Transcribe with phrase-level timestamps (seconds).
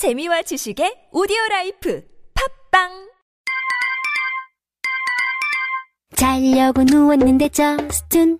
[0.00, 2.02] 재미와 지식의 오디오 라이프
[2.70, 2.88] 팟빵!
[6.16, 8.38] 자려고 누웠는데 저스툰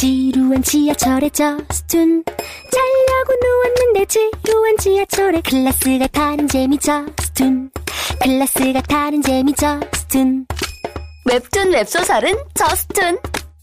[0.00, 2.24] 지루한 지하철에 저스툰.
[2.26, 7.70] 자려고 누웠는데 지루한 지하철에 클래스가 다른 재미 저스툰.
[8.20, 10.44] 클래스가 다른 재미 저스툰.
[11.26, 13.20] 웹툰 웹소설은 저스툰.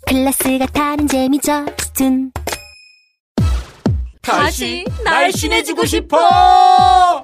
[0.07, 2.31] 클래스가 다른 재미 저스툰.
[4.21, 7.23] 다시 날씬해지고 싶어!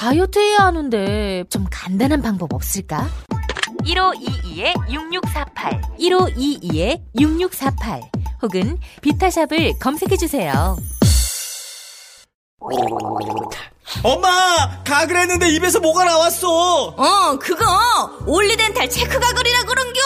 [0.00, 3.06] 다이어트 해야 하는데 좀 간단한 방법 없을까?
[3.84, 5.98] 1522-6648
[7.14, 8.00] 1522-6648
[8.40, 10.78] 혹은 비타샵을 검색해 주세요.
[14.02, 14.82] 엄마!
[14.84, 16.94] 가글 했는데 입에서 뭐가 나왔어!
[16.96, 17.66] 어, 그거
[18.26, 20.00] 올리덴탈 체크 가글이라 그런겨.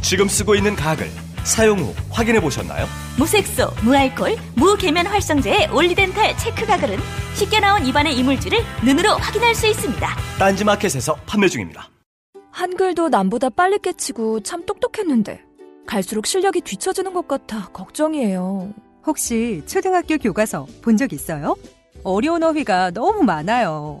[0.00, 1.10] 지금 쓰고 있는 가글,
[1.44, 2.86] 사용 후 확인해 보셨나요?
[3.18, 6.98] 무색소, 무알콜, 무계면 활성제의 올리덴탈 체크 가글은
[7.34, 10.08] 쉽게 나온 입안의 이물질을 눈으로 확인할 수 있습니다.
[10.38, 11.88] 딴지마켓에서 판매 중입니다.
[12.50, 15.42] 한글도 남보다 빨리 깨치고 참 똑똑했는데
[15.86, 18.72] 갈수록 실력이 뒤처지는 것 같아 걱정이에요.
[19.06, 21.56] 혹시 초등학교 교과서 본 적 있어요?
[22.04, 24.00] 어려운 어휘가 너무 많아요.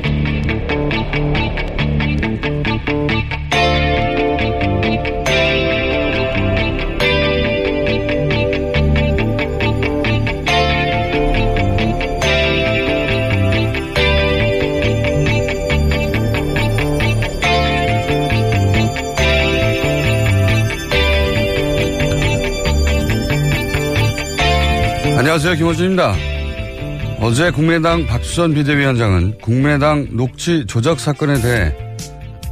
[25.31, 25.55] 안녕하세요.
[25.55, 26.13] 김호준입니다.
[27.21, 31.73] 어제 국민의당 박수선 비대위원장은 국민의당 녹취 조작 사건에 대해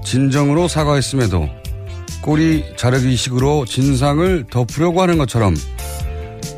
[0.06, 1.50] 진정으로 사과했음에도
[2.22, 5.58] 꼬리 자르기 식으로 진상을 덮으려고 하는 것처럼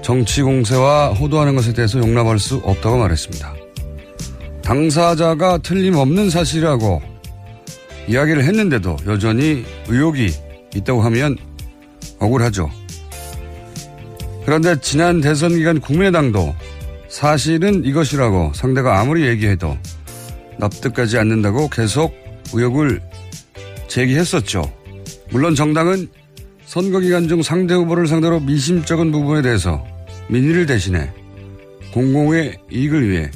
[0.03, 3.55] 정치 공세와 호도하는 것에 대해서 용납할 수 없다고 말했습니다.
[4.61, 7.01] 당사자가 틀림없는 사실이라고
[8.07, 10.29] 이야기를 했는데도 여전히 의혹이
[10.75, 11.35] 있다고 하면
[12.19, 12.69] 억울하죠.
[14.51, 16.53] 그런데 지난 대선 기간 국민의당도
[17.07, 19.77] 사실은 이것이라고 상대가 아무리 얘기해도
[20.59, 22.13] 납득하지 않는다고 계속
[22.51, 22.99] 의혹을
[23.87, 24.69] 제기했었죠.
[25.29, 26.09] 물론 정당은
[26.65, 29.85] 선거 기간 중 상대 후보를 상대로 미심쩍은 부분에 대해서
[30.27, 31.09] 민의를 대신해
[31.93, 33.31] 공공의 이익을 위해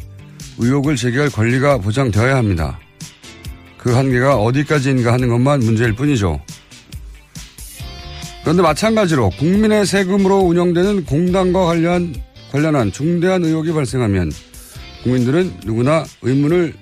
[0.57, 2.77] 의혹을 제기할 권리가 보장되어야 합니다.
[3.77, 6.41] 그 한계가 어디까지인가 하는 것만 문제일 뿐이죠.
[8.45, 12.13] 그런데 마찬가지로 국민의 세금으로 운영되는 공단과 관련,
[12.51, 14.31] 관련한 중대한 의혹이 발생하면
[15.01, 16.75] 국민들은 누구나 의문을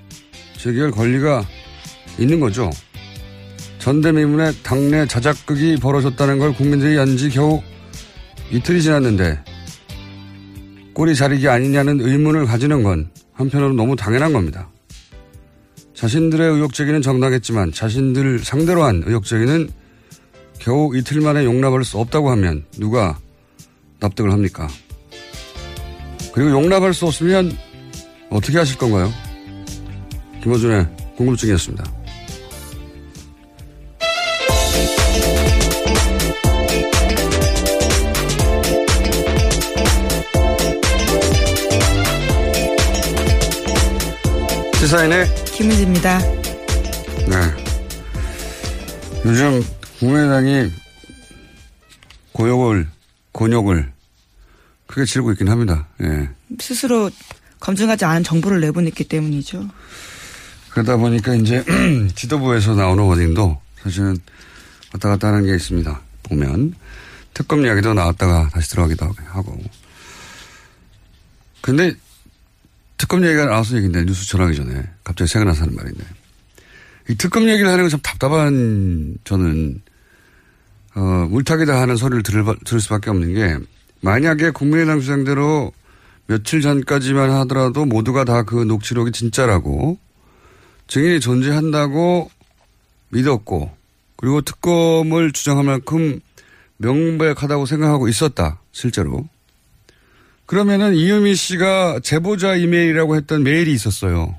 [0.58, 1.42] 제기할 권리가
[2.18, 2.68] 있는 거죠.
[3.78, 7.62] 전대미문의 당내 자작극이 벌어졌다는 걸 국민들이 안지 겨우
[8.50, 9.42] 이틀이 지났는데
[10.92, 14.68] 꼬리 자르기 아니냐는 의문을 가지는 건 한편으로 너무 당연한 겁니다.
[15.94, 19.70] 자신들의 의혹 제기는 정당했지만 자신들 상대로 한 의혹 제기는
[20.64, 23.18] 겨우 이틀 만에 용납할 수 없다고 하면 누가
[24.00, 24.66] 납득을 합니까?
[26.32, 27.54] 그리고 용납할 수 없으면
[28.30, 29.12] 어떻게 하실 건가요?
[30.42, 30.86] 김호준의
[31.18, 31.84] 궁금증이었습니다.
[44.80, 46.18] 시사인의 김은지입니다.
[46.18, 47.64] 네.
[49.26, 49.62] 요즘
[49.98, 50.70] 국민의당이
[52.32, 52.88] 고욕을,
[53.32, 53.92] 곤욕을
[54.86, 55.86] 크게 치르고 있긴 합니다.
[56.02, 56.28] 예.
[56.58, 57.10] 스스로
[57.60, 59.68] 검증하지 않은 정보를 내보냈기 때문이죠.
[60.70, 61.64] 그러다 보니까 이제
[62.14, 64.16] 지도부에서 나오는 워딩도 사실은
[64.92, 66.00] 왔다 갔다 하는 게 있습니다.
[66.24, 66.74] 보면.
[67.32, 69.60] 특검 이야기도 나왔다가 다시 들어가기도 하고.
[71.60, 71.94] 근데
[72.98, 76.04] 특검 얘기가 나와서 얘기인데 뉴스 전하기 전에 갑자기 생각나서 하는 말인데.
[77.08, 79.82] 이 특검 얘기를 하는 건 참 답답한 저는
[80.94, 83.58] 어, 물타기다 하는 소리를 들을, 들을 수밖에 없는 게
[84.00, 85.72] 만약에 국민의당 주장대로
[86.26, 89.98] 며칠 전까지만 하더라도 모두가 다 그 녹취록이 진짜라고
[90.86, 92.30] 증인이 존재한다고
[93.10, 93.70] 믿었고
[94.16, 96.20] 그리고 특검을 주장할 만큼
[96.78, 99.26] 명백하다고 생각하고 있었다 실제로
[100.46, 104.34] 그러면은 이유미 씨가 제보자 이메일이라고 했던 메일이 있었어요.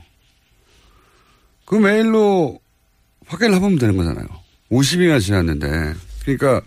[1.65, 2.59] 그 메일로
[3.25, 4.27] 확인을 해보면 되는 거잖아요.
[4.71, 5.95] 50일이나 지났는데.
[6.25, 6.61] 그러니까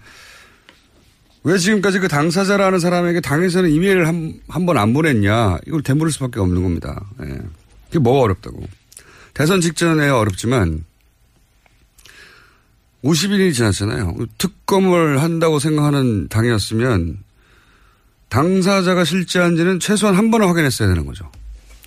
[1.45, 5.59] 왜 지금까지 그 당사자라는 사람에게 당에서는 이메일을 한, 한번 안 보냈냐.
[5.67, 7.05] 이걸 되물을 수밖에 없는 겁니다.
[7.23, 7.39] 예.
[7.87, 8.67] 그게 뭐가 어렵다고.
[9.35, 10.85] 대선 직전에 어렵지만
[13.05, 14.17] 50일이 지났잖아요.
[14.39, 17.19] 특검을 한다고 생각하는 당이었으면
[18.29, 21.31] 당사자가 실제한지는 최소한 한 번은 확인했어야 되는 거죠.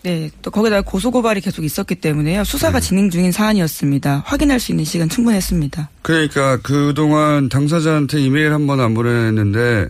[0.03, 2.44] 네, 또 거기다가 고소고발이 계속 있었기 때문에요.
[2.44, 2.88] 수사가 네.
[2.88, 4.24] 진행 중인 사안이었습니다.
[4.25, 5.89] 확인할 수 있는 시간 충분했습니다.
[6.01, 9.89] 그러니까 그동안 당사자한테 이메일 한 번 안 보냈는데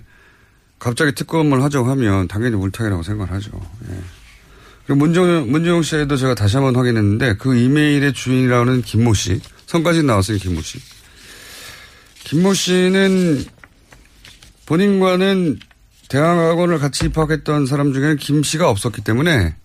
[0.79, 3.51] 갑자기 특검을 하자고 하면 당연히 물타기라고 생각을 하죠.
[3.89, 3.95] 예.
[4.85, 10.37] 그리고 문정, 문정용 씨에도 제가 다시 한번 확인했는데 그 이메일의 주인이라는 김모 씨, 성까지 나왔어요,
[10.39, 10.79] 김모 씨.
[12.25, 13.45] 김모 씨는
[14.65, 15.59] 본인과는
[16.09, 19.55] 대학학원을 같이 입학했던 사람 중에는 김 씨가 없었기 때문에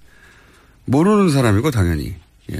[0.86, 2.14] 모르는 사람이고 당연히.
[2.52, 2.58] 예.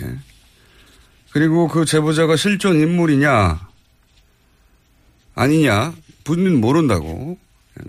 [1.33, 3.61] 그리고 그 제보자가 실존 인물이냐
[5.35, 5.95] 아니냐
[6.25, 7.39] 본인은 모른다고.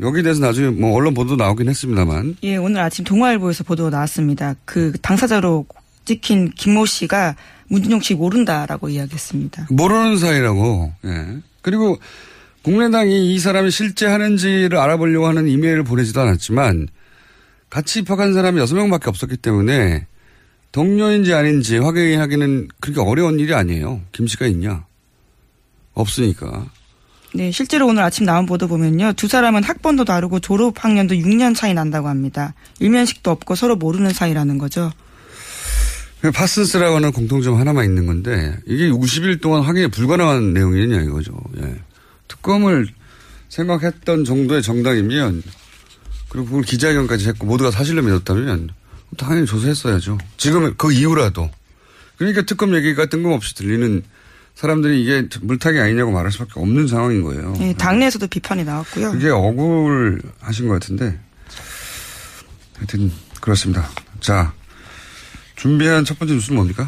[0.01, 4.55] 여기에 대해서 나중에 뭐 언론 보도 나오긴 했습니다만 예, 오늘 아침 동아일보에서 보도가 나왔습니다.
[4.65, 5.65] 그 당사자로
[6.03, 7.35] 찍힌 김모 씨가
[7.69, 9.67] 문준용 씨 모른다라고 이야기했습니다.
[9.69, 10.93] 모르는 사이라고.
[11.05, 11.37] 예.
[11.61, 11.97] 그리고
[12.63, 16.89] 국민의당이 이 사람이 실제 하는지를 알아보려고 하는 이메일을 보내지도 않았지만
[17.69, 20.05] 같이 입학한 사람이 여섯 명밖에 없었기 때문에
[20.77, 23.99] 동료인지 아닌지 확인하기는 그렇게 어려운 일이 아니에요.
[24.11, 24.85] 김 씨가 있냐?
[25.95, 26.67] 없으니까.
[27.33, 29.13] 네, 실제로 오늘 아침 나온 보도 보면요.
[29.13, 32.53] 두 사람은 학번도 다르고 졸업 학년도 6년 차이 난다고 합니다.
[32.79, 34.91] 일면식도 없고 서로 모르는 사이라는 거죠.
[36.31, 41.33] 파슨스라고 하는 공통점 하나만 있는 건데 이게 50일 동안 확인이 불가능한 내용이냐 이거죠.
[41.59, 41.73] 예.
[42.27, 42.87] 특검을
[43.49, 45.41] 생각했던 정도의 정당이면
[46.29, 48.69] 그리고 그걸 기자회견까지 했고 모두가 사실로 믿었다면
[49.15, 50.17] 당연히 조사했어야죠.
[50.37, 51.49] 지금 그 이후라도.
[52.17, 54.03] 그러니까 특검 얘기가 뜬금없이 들리는
[54.55, 57.53] 사람들이 이게 물타기 아니냐고 말할 수밖에 없는 상황인 거예요.
[57.59, 59.11] 네, 당내에서도 비판이 나왔고요.
[59.11, 61.19] 그게 억울하신 것 같은데.
[62.75, 63.87] 하여튼 그렇습니다.
[64.19, 64.53] 자
[65.55, 66.87] 준비한 첫 번째 뉴스는 뭡니까?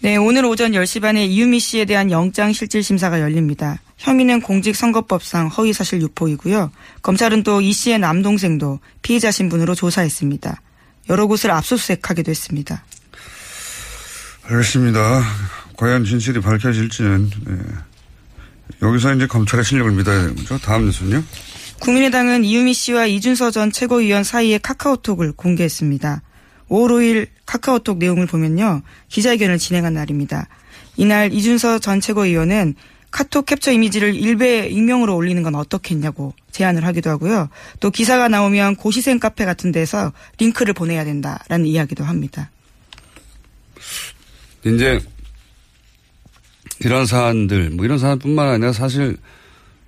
[0.00, 3.78] 네, 오늘 오전 10시 반에 이유미 씨에 대한 영장 실질 심사가 열립니다.
[3.98, 6.72] 혐의는 공직선거법상 허위사실 유포이고요.
[7.02, 10.60] 검찰은 또 이 씨의 남동생도 피해자 신분으로 조사했습니다.
[11.08, 12.84] 여러 곳을 압수수색하기도 했습니다.
[14.44, 15.22] 알겠습니다.
[15.76, 18.86] 과연 진실이 밝혀질지는 예.
[18.86, 20.58] 여기서 이제 검찰의 실력을 믿어야 되는 거죠.
[20.58, 21.22] 다음 뉴스는요.
[21.80, 26.22] 국민의당은 이유미 씨와 이준서 전 최고위원 사이의 카카오톡을 공개했습니다.
[26.68, 28.82] 5월 5일 카카오톡 내용을 보면요.
[29.08, 30.48] 기자회견을 진행한 날입니다.
[30.96, 32.74] 이날 이준서 전 최고위원은
[33.12, 37.48] 카톡 캡처 이미지를 일베 익명으로 올리는 건 어떻겠냐고 제안을 하기도 하고요.
[37.78, 42.50] 또 기사가 나오면 고시생 카페 같은 데서 링크를 보내야 된다라는 이야기도 합니다.
[44.64, 45.00] 이제
[46.80, 49.16] 이런 사안들, 뭐 이런 사안뿐만 아니라 사실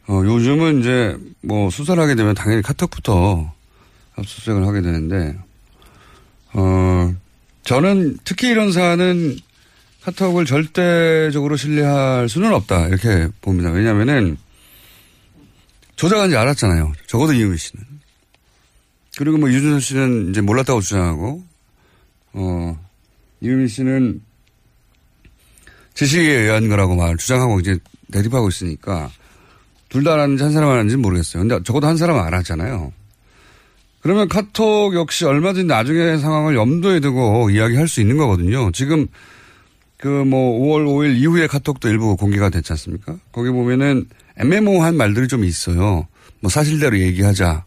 [0.07, 3.53] 어, 요즘은 이제 뭐 수사를 하게 되면 당연히 카톡부터
[4.17, 5.37] 압수수색을 하게 되는데
[6.53, 7.15] 어
[7.63, 9.39] 저는 특히 이런 사안은
[10.05, 13.71] 카톡을 절대적으로 신뢰할 수는 없다 이렇게 봅니다.
[13.71, 14.37] 왜냐하면은
[15.97, 16.93] 조작한지 알았잖아요.
[17.07, 17.85] 적어도 이유미 씨는.
[19.17, 21.43] 그리고 뭐 유준선 씨는 이제 몰랐다고 주장하고
[22.35, 22.79] 어
[23.41, 24.21] 이유미 씨는
[25.95, 27.79] 지식에 의한 거라고 말 주장하고 이제
[28.13, 29.11] 대립하고 있으니까
[29.89, 31.43] 둘다 알았는지 한 사람 알았는지 모르겠어요.
[31.45, 32.93] 근데 적어도 한 사람은 알았잖아요.
[34.01, 38.71] 그러면 카톡 역시 얼마든지 나중에 상황을 염두에 두고 이야기할 수 있는 거거든요.
[38.73, 39.07] 지금
[40.05, 43.17] 그 뭐 5월 5일 이후에 카톡도 일부 공개가 됐지 않습니까?
[43.33, 44.07] 거기 보면은
[44.37, 46.07] 애매모호한 말들이 좀 있어요.
[46.41, 47.65] 뭐 사실대로 얘기하자.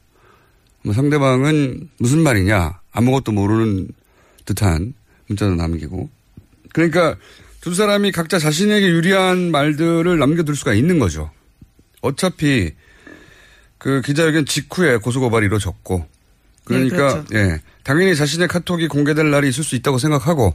[0.84, 2.79] 뭐 상대방은 무슨 말이냐.
[2.91, 3.88] 아무것도 모르는
[4.46, 4.94] 듯한
[5.25, 6.12] 문자도 남기고.
[6.74, 7.15] 그러니까
[7.60, 11.32] 두 사람이 각자 자신에게 유리한 말들을 남겨둘 수가 있는 거죠.
[12.01, 12.72] 어차피
[13.79, 16.06] 그 기자회견 직후에 고소고발이 이루어졌고.
[16.65, 17.25] 그러니까, 네, 그렇죠.
[17.34, 17.62] 예.
[17.82, 20.53] 당연히 자신의 카톡이 공개될 날이 있을 수 있다고 생각하고,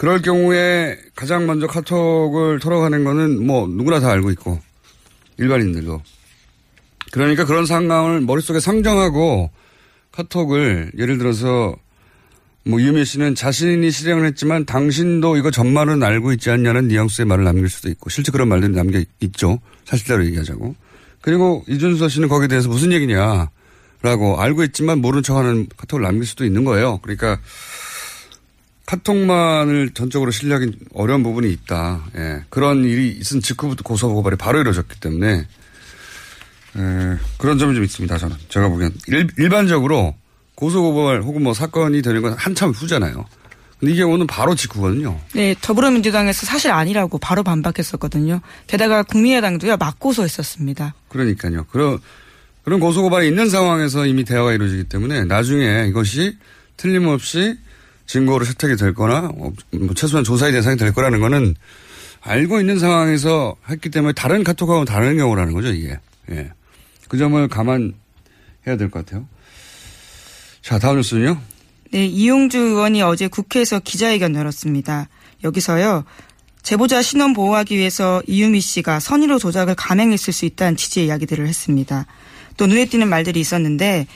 [0.00, 4.58] 그럴 경우에 가장 먼저 카톡을 털어가는 거는 뭐 누구나 다 알고 있고,
[5.36, 6.00] 일반인들도.
[7.12, 9.50] 그러니까 그런 상황을 머릿속에 상정하고
[10.10, 11.76] 카톡을 예를 들어서
[12.64, 17.68] 뭐 유미 씨는 자신이 실행을 했지만 당신도 이거 전말은 알고 있지 않냐는 뉘앙스의 말을 남길
[17.68, 19.58] 수도 있고 실제 그런 말들이 남겨 있죠.
[19.84, 20.76] 사실대로 얘기하자고.
[21.20, 23.50] 그리고 이준서 씨는 거기에 대해서 무슨 얘기냐라고
[24.38, 27.00] 알고 있지만 모른 척하는 카톡을 남길 수도 있는 거예요.
[27.02, 27.38] 그러니까
[28.86, 32.02] 카톡만을 전적으로 신뢰하기 어려운 부분이 있다.
[32.16, 32.44] 예.
[32.48, 35.46] 그런 일이 있은 직후부터 고소고발이 바로 이루어졌기 때문에
[36.76, 38.18] 에, 그런 점이 좀 있습니다.
[38.18, 40.14] 저는 제가 보기엔 일, 일반적으로
[40.56, 43.24] 고소고발 혹은 뭐 사건이 되는 건 한참 후잖아요.
[43.78, 45.18] 근데 이게 오늘 바로 직후거든요.
[45.32, 48.42] 네, 더불어민주당에서 사실 아니라고 바로 반박했었거든요.
[48.66, 50.94] 게다가 국민의당도요, 맞고소했었습니다.
[51.08, 51.64] 그러니까요.
[51.70, 51.98] 그런,
[52.62, 56.36] 그런 고소고발이 있는 상황에서 이미 대화가 이루어지기 때문에 나중에 이것이
[56.76, 57.56] 틀림없이
[58.10, 59.52] 증거로 채택이 될 거나 뭐
[59.94, 61.54] 최소한 조사의 대상이 될 거라는 거는
[62.22, 65.96] 알고 있는 상황에서 했기 때문에 다른 카톡하고는 다른 경우라는 거죠, 이게.
[66.30, 66.50] 예.
[67.08, 67.92] 그 점을 감안해야
[68.64, 69.26] 될 것 같아요.
[70.60, 71.40] 자, 다음 뉴스는요.
[71.92, 75.08] 네, 이용주 의원이 어제 국회에서 기자회견 열었습니다.
[75.44, 76.04] 여기서요,
[76.62, 82.06] 제보자 신원 보호하기 위해서 이유미 씨가 선의로 조작을 감행했을 수 있다는 취지의 이야기들을 했습니다.
[82.56, 84.06] 또 눈에 띄는 말들이 있었는데,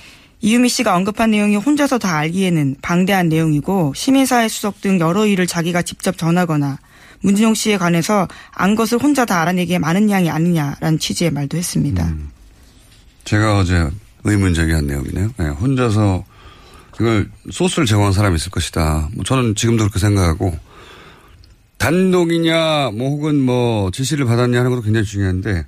[0.45, 5.81] 이유미 씨가 언급한 내용이 혼자서 다 알기에는 방대한 내용이고, 시민사회 수석 등 여러 일을 자기가
[5.81, 6.81] 직접 전하거나,
[7.23, 12.15] 문진용 씨에 관해서 안 것을 혼자 다 알아내기에 많은 양이 아니냐라는 취지의 말도 했습니다.
[13.25, 13.89] 제가 어제
[14.25, 15.31] 의문 제기한 내용이네요.
[15.41, 16.23] 예, 혼자서
[16.97, 19.09] 이걸 소스를 제공한 사람이 있을 것이다.
[19.15, 20.55] 뭐 저는 지금도 그렇게 생각하고
[21.79, 25.65] 단독이냐 뭐 혹은 뭐 지시를 받았냐 하는 것도 굉장히 중요한데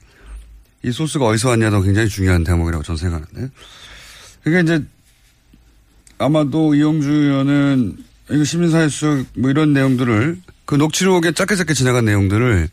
[0.84, 3.50] 이 소스가 어디서 왔냐도 굉장히 중요한 대목이라고 저는 생각하는데
[4.46, 4.84] 그러니까 이제
[6.18, 7.96] 아마도 이용주 의원은
[8.30, 12.68] 이거 시민사회 수석 뭐 이런 내용들을 그 녹취록에 짧게 짧게 지나간 내용들을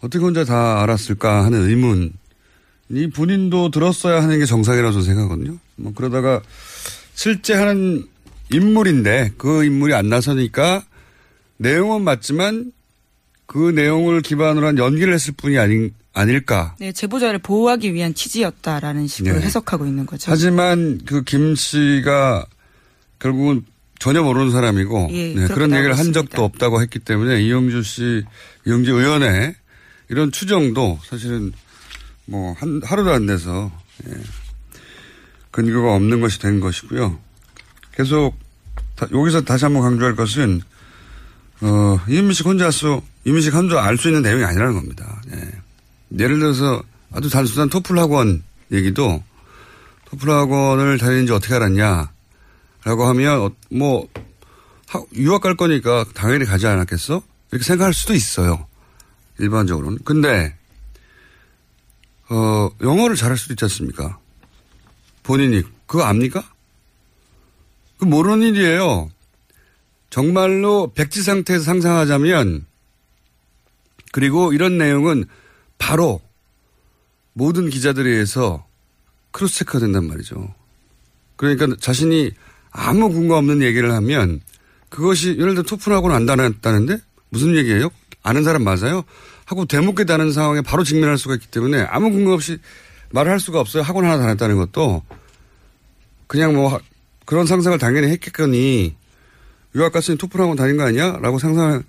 [0.00, 2.14] 어떻게 혼자 다 알았을까 하는 의문
[2.88, 5.58] 이 본인도 들었어야 하는 게 정상이라고 저는 생각하거든요.
[5.76, 6.40] 뭐 그러다가
[7.14, 8.06] 실제 하는
[8.50, 10.82] 인물인데 그 인물이 안 나서니까
[11.58, 12.72] 내용은 맞지만
[13.44, 16.74] 그 내용을 기반으로 한 연기를 했을 뿐이 아닌, 아닐까.
[16.80, 19.40] 네, 제보자를 보호하기 위한 취지였다라는 식으로 네.
[19.42, 20.30] 해석하고 있는 거죠.
[20.30, 22.46] 하지만 그 김 씨가
[23.18, 23.64] 결국은
[23.98, 28.22] 전혀 모르는 사람이고 예, 네, 그런 얘기를 한 적도 없다고 했기 때문에 이용주 씨,
[28.66, 29.54] 이용주 의원의
[30.08, 31.52] 이런 추정도 사실은
[32.26, 33.70] 뭐 한, 하루도 안 돼서
[34.08, 34.12] 예,
[35.50, 37.18] 근거가 없는 것이 된 것이고요.
[37.94, 38.34] 계속
[38.96, 40.62] 다- 여기서 다시 한번 강조할 것은
[41.60, 45.20] 어, 이민식 혼자서 이민식 혼자 알 수 있는 내용이 아니라는 겁니다.
[45.34, 45.50] 예.
[46.18, 49.22] 예를 들어서 아주 단순한 토플 학원 얘기도
[50.06, 52.10] 토플 학원을 다니는지 어떻게 알았냐
[52.84, 54.08] 라고 하면 어, 뭐
[54.88, 57.22] 하- 유학 갈 거니까 당연히 가지 않았겠어?
[57.52, 58.66] 이렇게 생각할 수도 있어요.
[59.38, 59.98] 일반적으로는.
[60.04, 60.56] 근데
[62.28, 64.18] 어, 영어를 잘할 수도 있지 않습니까?
[65.22, 66.42] 본인이 그거 압니까?
[67.98, 69.10] 그 모르는 일이에요.
[70.10, 72.66] 정말로 백지 상태에서 상상하자면
[74.12, 75.24] 그리고 이런 내용은
[75.80, 76.20] 바로
[77.32, 78.64] 모든 기자들에 의해서
[79.32, 80.54] 크로스 체크가 된단 말이죠.
[81.36, 82.30] 그러니까 자신이
[82.70, 84.40] 아무 근거 없는 얘기를 하면
[84.90, 86.98] 그것이 예를 들어 토플하고는 안 다녔다는데
[87.30, 87.88] 무슨 얘기예요?
[88.22, 89.02] 아는 사람 맞아요?
[89.46, 92.58] 하고 대묻게 다는 상황에 바로 직면할 수가 있기 때문에 아무 근거 없이
[93.10, 93.82] 말을 할 수가 없어요.
[93.82, 95.02] 학원 하나 다녔다는 것도
[96.26, 96.80] 그냥 뭐 하-
[97.24, 98.94] 그런 상상을 당연히 했겠거니
[99.76, 101.18] 유학 갔으니 토플하고 다닌 거 아니야?
[101.22, 101.82] 라고 상상을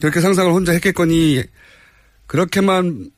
[0.00, 1.42] 그렇게 상상을 혼자 했겠거니
[2.26, 3.10] 그렇게만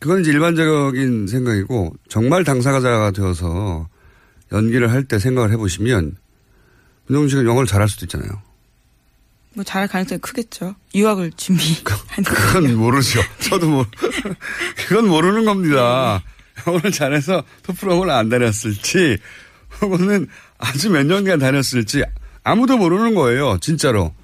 [0.00, 3.88] 그건 이제 일반적인 생각이고 정말 당사자가 되어서
[4.52, 6.16] 연기를 할 때 생각을 해보시면
[7.06, 8.30] 문정훈 씨가 영어를 잘할 수도 있잖아요.
[9.54, 10.74] 뭐 잘할 가능성이 크겠죠.
[10.94, 11.84] 유학을 준비하는
[12.24, 13.20] 그건 모르죠.
[13.40, 13.84] 저도 모
[14.88, 16.22] 그건 모르는 겁니다.
[16.66, 19.18] 영어를 잘해서 토플학원을 안 다녔을지
[19.82, 20.26] 혹은
[20.58, 22.02] 아주 몇 년간 다녔을지
[22.42, 23.58] 아무도 모르는 거예요.
[23.60, 24.14] 진짜로.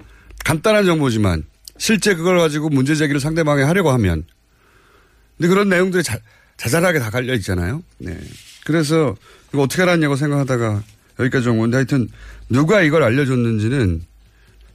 [0.44, 1.44] 간단한 정보지만
[1.78, 4.24] 실제 그걸 가지고 문제 제기를 상대방에 하려고 하면
[5.36, 6.18] 근데 그런 내용들이 자,
[6.56, 7.82] 자잘하게 다 갈려 있잖아요.
[7.98, 8.18] 네.
[8.64, 9.16] 그래서
[9.50, 10.82] 이거 어떻게 알았냐고 생각하다가
[11.20, 12.08] 여기까지 온 건데 하여튼
[12.48, 14.02] 누가 이걸 알려줬는지는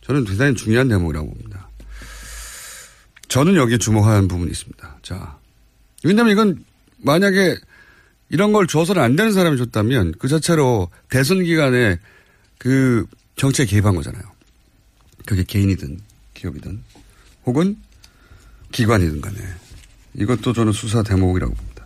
[0.01, 1.69] 저는 대단히 중요한 대목이라고 봅니다.
[3.27, 4.97] 저는 여기에 주목하는 부분이 있습니다.
[5.03, 5.37] 자.
[6.03, 6.65] 왜냐면 이건
[6.97, 7.57] 만약에
[8.29, 11.99] 이런 걸 줘서는 안 되는 사람이 줬다면 그 자체로 대선 기간에
[12.57, 14.23] 그 정치에 개입한 거잖아요.
[15.25, 15.99] 그게 개인이든
[16.33, 16.83] 기업이든
[17.45, 17.77] 혹은
[18.71, 19.37] 기관이든 간에
[20.15, 21.85] 이것도 저는 수사 대목이라고 봅니다.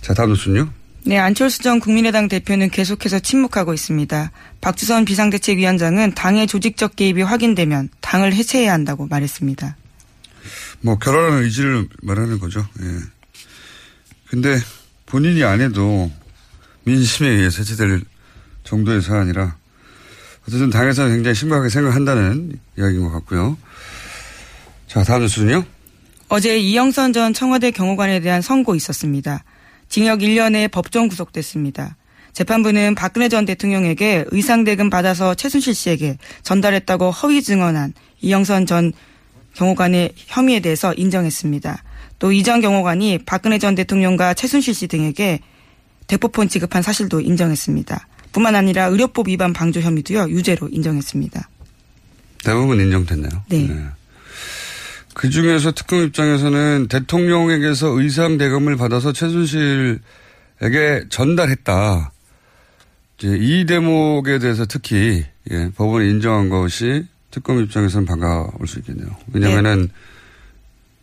[0.00, 0.70] 자, 다음 뉴스는요.
[1.06, 4.30] 네, 안철수 전 국민의당 대표는 계속해서 침묵하고 있습니다.
[4.62, 9.76] 박주선 비상대책위원장은 당의 조직적 개입이 확인되면 당을 해체해야 한다고 말했습니다.
[10.80, 12.66] 뭐 결혼하는 의지를 말하는 거죠.
[12.80, 12.84] 예.
[14.28, 14.58] 근데
[15.06, 16.10] 본인이 안 해도
[16.84, 18.02] 민심에 의해서 해체될
[18.64, 19.56] 정도의 사안이라
[20.46, 23.56] 어쨌든 당에서는 굉장히 심각하게 생각한다는 이야기인 것 같고요.
[24.86, 25.64] 자, 다음 뉴스는요.
[26.28, 29.44] 어제 이영선 전 청와대 경호관에 대한 선고 있었습니다.
[29.88, 31.96] 징역 1년에 법정 구속됐습니다.
[32.32, 38.92] 재판부는 박근혜 전 대통령에게 의상 대금 받아서 최순실 씨에게 전달했다고 허위 증언한 이영선 전
[39.54, 41.82] 경호관의 혐의에 대해서 인정했습니다.
[42.18, 45.40] 또 이전 경호관이 박근혜 전 대통령과 최순실 씨 등에게
[46.06, 48.08] 대포폰 지급한 사실도 인정했습니다.
[48.32, 51.48] 뿐만 아니라 의료법 위반 방조 혐의도요 유죄로 인정했습니다.
[52.42, 53.42] 대부분 인정됐나요?
[53.48, 53.70] 네.
[55.14, 60.00] 그 중에서 특검 입장에서는 대통령에게서 의상 대금을 받아서 최순실에게
[61.08, 62.12] 전달했다.
[63.18, 69.08] 이제 이 대목에 대해서 특히 예, 법원이 인정한 것이 특검 입장에서는 반가울 수 있겠네요.
[69.32, 69.88] 왜냐면은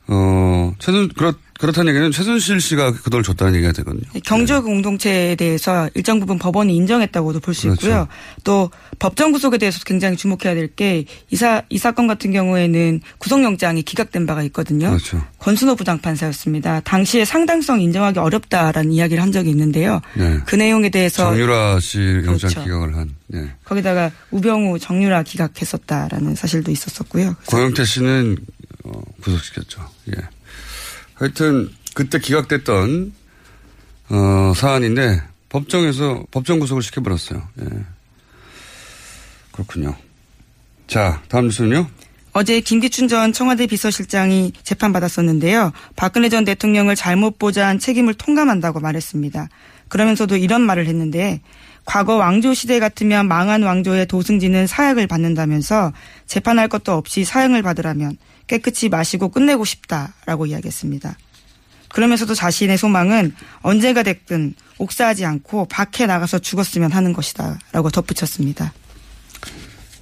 [0.07, 4.01] 어 최순 그렇 그렇다는 얘기는 최순실 씨가 그 돈을 줬다는 얘기가 되거든요.
[4.25, 7.87] 경제 공동체에 대해서 일정 부분 법원이 인정했다고도 볼수 그렇죠.
[7.87, 8.07] 있고요.
[8.43, 13.83] 또 법정 구속에 대해서도 굉장히 주목해야 될 게 이 사 이 사건 같은 경우에는 구속영장이
[13.83, 14.87] 기각된 바가 있거든요.
[14.89, 15.23] 그렇죠.
[15.39, 16.81] 권순호 부장판사였습니다.
[16.81, 20.01] 당시에 상당성 인정하기 어렵다라는 이야기를 한 적이 있는데요.
[20.15, 20.39] 네.
[20.45, 22.63] 그 내용에 대해서 정유라 씨 영장 그렇죠.
[22.63, 23.11] 기각을 한.
[23.35, 23.51] 예.
[23.63, 27.35] 거기다가 우병우 정유라 기각했었다라는 사실도 있었었고요.
[27.45, 28.37] 고영태 씨는
[28.83, 29.81] 어, 구속시켰죠.
[30.09, 30.21] 예.
[31.21, 33.13] 하여튼 그때 기각됐던
[34.09, 37.47] 어, 사안인데 법정에서 법정 구속을 시켜버렸어요.
[37.61, 37.65] 예.
[39.51, 39.95] 그렇군요.
[40.87, 41.87] 자, 다음 뉴스는요.
[42.33, 45.73] 어제 김기춘 전 청와대 비서실장이 재판받았었는데요.
[45.95, 49.47] 박근혜 전 대통령을 잘못 보좌한 책임을 통감한다고 말했습니다.
[49.89, 51.41] 그러면서도 이런 말을 했는데
[51.85, 55.93] 과거 왕조 시대 같으면 망한 왕조의 도승지는 사약을 받는다면서
[56.25, 58.17] 재판할 것도 없이 사형을 받으라면
[58.51, 61.17] 깨끗이 마시고 끝내고 싶다라고 이야기했습니다.
[61.87, 68.73] 그러면서도 자신의 소망은 언제가 됐든 옥사하지 않고 밖에 나가서 죽었으면 하는 것이다라고 덧붙였습니다.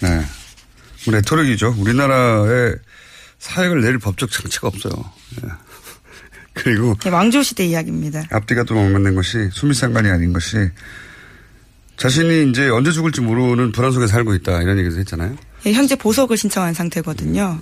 [0.01, 0.25] 네.
[1.05, 1.75] 뭐 레토릭이죠.
[1.77, 2.73] 우리나라에
[3.37, 4.93] 사역을 내릴 법적 장치가 없어요.
[5.43, 5.49] 예.
[6.53, 8.23] 그리고 네, 왕조 시대 이야기입니다.
[8.31, 10.57] 앞뒤가 또 맞는 것이 수미상관이 아닌 것이
[11.97, 15.37] 자신이 이제 언제 죽을지 모르는 불안 속에 살고 있다 이런 얘기도 했잖아요.
[15.67, 17.61] 예, 현재 보석을 신청한 상태거든요.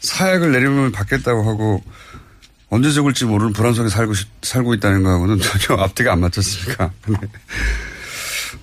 [0.00, 1.82] 사약을 내리면 받겠다고 하고
[2.68, 6.90] 언제 죽을지 모르는 불안 속에 살고 싶- 살고 있다는 거하고는 전혀 앞뒤가 안 맞췄으니까.
[7.08, 7.16] 네.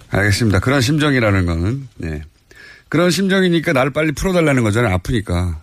[0.09, 0.59] 알겠습니다.
[0.59, 2.21] 그런 심정이라는 거는 네.
[2.89, 4.93] 그런 심정이니까 나를 빨리 풀어달라는 거잖아요.
[4.95, 5.59] 아프니까.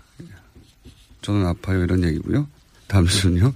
[1.23, 2.49] 저는 아파요 이런 얘기고요.
[2.89, 3.53] 다음 순요.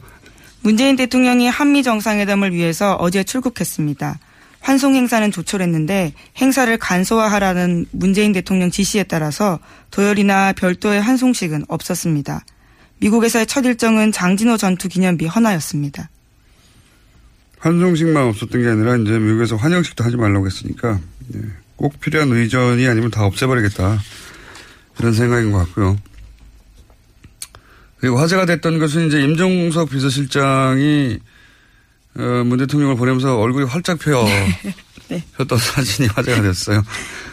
[0.61, 4.19] 문재인 대통령이 한미 정상회담을 위해서 어제 출국했습니다.
[4.65, 9.59] 환송 행사는 조촐했는데 행사를 간소화하라는 문재인 대통령 지시에 따라서
[9.91, 12.47] 도열이나 별도의 환송식은 없었습니다.
[12.99, 16.09] 미국에서의 첫 일정은 장진호 전투 기념비 헌화였습니다.
[17.59, 20.99] 환송식만 없었던 게 아니라 이제 미국에서 환영식도 하지 말라고 했으니까
[21.29, 21.41] 네.
[21.77, 23.99] 꼭 필요한 의전이 아니면 다 없애버리겠다
[24.99, 25.99] 이런 생각인 것 같고요.
[27.99, 31.34] 그리고 화제가 됐던 것은 이제 임종석 비서실장이 어,
[32.15, 34.25] 문 대통령을 보내면서 얼굴이 활짝 펴
[35.09, 35.23] 네.
[35.37, 36.83] 폈던 사진이 화제가 됐어요.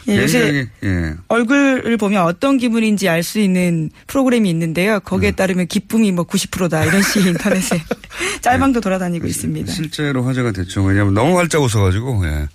[0.10, 1.14] 예, 요새 예.
[1.30, 5.00] 얼굴을 보면 어떤 기분인지 알 수 있는 프로그램이 있는데요.
[5.00, 7.82] 거기에 따르면 기쁨이 뭐 90%다 이런 식의 인터넷에
[8.42, 9.72] 짤방도 돌아다니고 있습니다.
[9.72, 10.84] 실제로 화제가 됐죠.
[10.84, 12.50] 왜냐하면 너무 활짝 웃어가지고 예.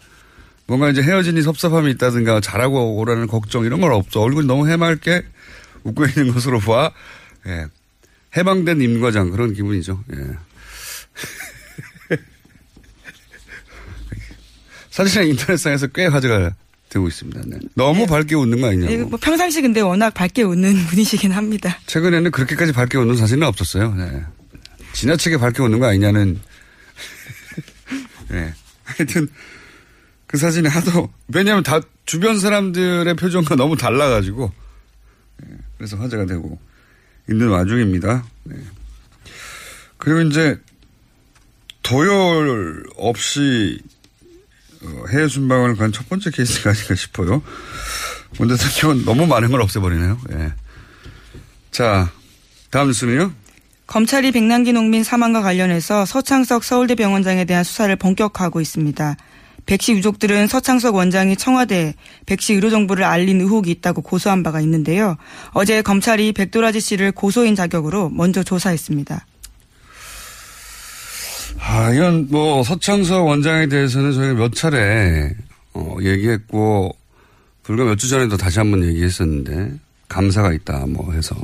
[0.67, 4.21] 뭔가 이제 헤어지니 섭섭함이 있다든가 잘하고 오라는 걱정 이런 건 없어.
[4.21, 5.23] 얼굴이 너무 해맑게
[5.85, 6.91] 웃고 있는 것으로 봐.
[7.47, 7.67] 예.
[8.37, 10.03] 해방된 임과장 그런 기분이죠.
[10.15, 10.19] 예.
[14.97, 16.55] 사실은 인터넷상에서 꽤 화제가
[16.89, 17.43] 되고 있습니다.
[17.49, 17.59] 네.
[17.75, 19.11] 너무 밝게 웃는 거 예, 아니냐고.
[19.11, 21.79] 뭐 평상시 근데 워낙 밝게 웃는 분이시긴 합니다.
[21.85, 23.93] 최근에는 그렇게까지 밝게 웃는 사진은 없었어요.
[23.95, 24.25] 네.
[24.95, 26.41] 지나치게 밝게 웃는 거 아니냐는.
[28.31, 28.55] 네.
[28.85, 29.29] 하여튼
[30.27, 34.51] 그 사진이 하도 왜냐하면 다 주변 사람들의 표정과 너무 달라가지고
[35.43, 35.57] 네.
[35.77, 36.59] 그래서 화제가 되고
[37.29, 38.25] 있는 와중입니다.
[38.45, 38.57] 네.
[39.99, 40.59] 그리고 이제
[41.83, 43.96] 도열 없이 어,
[45.13, 47.43] 해외 순방을 간 첫 번째 케이스가 아닌가 싶어요.
[48.39, 50.19] 문 대통령은 너무 많은 걸 없애버리네요.
[50.33, 50.53] 예.
[51.71, 52.11] 자,
[52.71, 53.33] 다음 뉴스는요?
[53.87, 59.17] 검찰이 백남기 농민 사망과 관련해서 서창석 서울대 병원장에 대한 수사를 본격화하고 있습니다.
[59.67, 61.95] 백씨 유족들은 서창석 원장이 청와대
[62.27, 65.17] 백씨 의료 정보를 알린 의혹이 있다고 고소한 바가 있는데요.
[65.53, 69.27] 어제 검찰이 백도라지 씨를 고소인 자격으로 먼저 조사했습니다.
[71.69, 75.35] 아, 이건 뭐 서창석 원장에 대해서는 저희가 몇 차례
[75.75, 76.95] 어, 얘기했고
[77.63, 79.73] 불과 몇 주 전에도 다시 한번 얘기했었는데
[80.09, 81.35] 감사가 있다 뭐 해서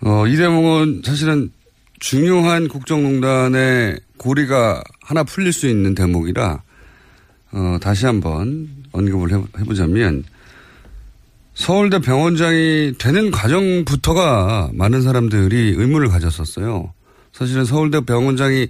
[0.00, 1.50] 어, 이 대목은 사실은
[2.00, 6.62] 중요한 국정농단의 고리가 하나 풀릴 수 있는 대목이라
[7.52, 10.24] 어, 다시 한번 언급을 해- 해보자면
[11.54, 16.92] 서울대 병원장이 되는 과정부터가 많은 사람들이 의문을 가졌었어요.
[17.38, 18.66] 사실은 서울대 병원장이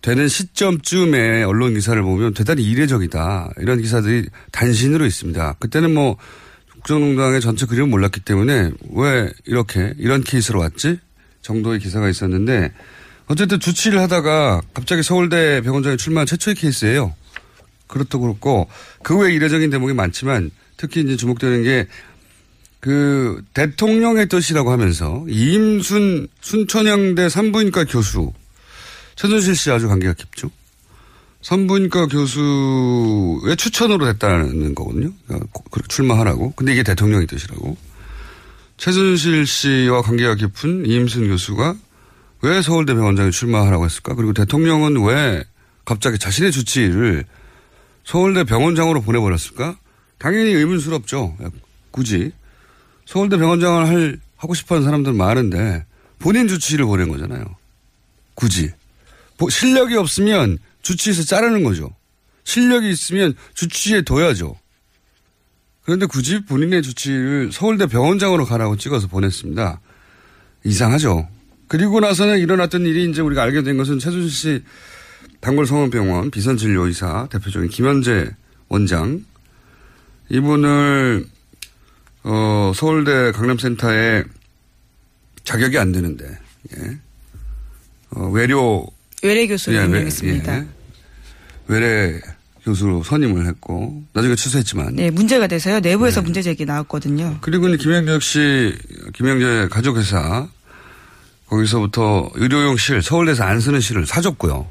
[0.00, 3.52] 되는 시점쯤에 언론 기사를 보면 대단히 이례적이다.
[3.58, 5.54] 이런 기사들이 단신으로 있습니다.
[5.60, 6.16] 그때는 뭐
[6.72, 10.98] 국정농단의 전체 그림을 몰랐기 때문에 왜 이렇게 이런 케이스로 왔지?
[11.42, 12.72] 정도의 기사가 있었는데
[13.28, 17.14] 어쨌든 주치를 하다가 갑자기 서울대 병원장이 출마한 최초의 케이스예요.
[17.86, 18.68] 그렇다고 그렇고
[19.04, 21.86] 그 외에 이례적인 대목이 많지만 특히 이제 주목되는 게
[22.82, 28.32] 그 대통령의 뜻이라고 하면서 이임순 순천향대 산부인과 교수
[29.14, 30.50] 최순실 씨 아주 관계가 깊죠.
[31.42, 35.12] 산부인과 교수의 추천으로 됐다는 거거든요.
[35.26, 36.54] 그러니까 고- 출마하라고.
[36.56, 37.76] 근데 이게 대통령의 뜻이라고.
[38.78, 41.76] 최순실 씨와 관계가 깊은 이임순 교수가
[42.42, 44.16] 왜 서울대 병원장에 출마하라고 했을까?
[44.16, 45.44] 그리고 대통령은 왜
[45.84, 47.26] 갑자기 자신의 주치의를
[48.04, 49.76] 서울대 병원장으로 보내버렸을까?
[50.18, 51.36] 당연히 의문스럽죠.
[51.92, 52.32] 굳이.
[53.12, 55.84] 서울대 병원장을 할, 하고 싶어 하는 사람들 많은데
[56.18, 57.44] 본인 주치의를 보낸 거잖아요.
[58.32, 58.70] 굳이.
[59.36, 61.94] 보- 실력이 없으면 주치의에서 자르는 거죠.
[62.44, 64.56] 실력이 있으면 주치의에 둬야죠.
[65.82, 69.80] 그런데 굳이 본인의 주치의를 서울대 병원장으로 가라고 찍어서 보냈습니다.
[70.64, 71.28] 이상하죠.
[71.68, 74.64] 그리고 나서는 일어났던 일이 이제 우리가 알게 된 것은 최순실 씨
[75.40, 78.30] 단골 성원병원 비선진료의사 대표적인 김현재
[78.68, 79.22] 원장
[80.30, 81.26] 이분을
[82.24, 84.24] 어, 서울대 강남센터에
[85.44, 86.24] 자격이 안 되는데
[86.76, 86.98] 예.
[88.10, 88.86] 어, 외료
[89.22, 90.56] 외래 교수를 예, 외- 임명했습니다.
[90.58, 90.66] 예.
[91.68, 92.20] 외래
[92.64, 95.80] 교수로 선임을 했고 나중에 취소했지만 네, 문제가 돼서요.
[95.80, 97.38] 내부에서 문제 제기 나왔거든요.
[97.40, 98.76] 그리고 김영재 씨,
[99.14, 100.48] 김영재 가족회사,
[101.48, 104.68] 거기서부터 의료용 실, 서울대에서 안 쓰는 실을 사줬고요.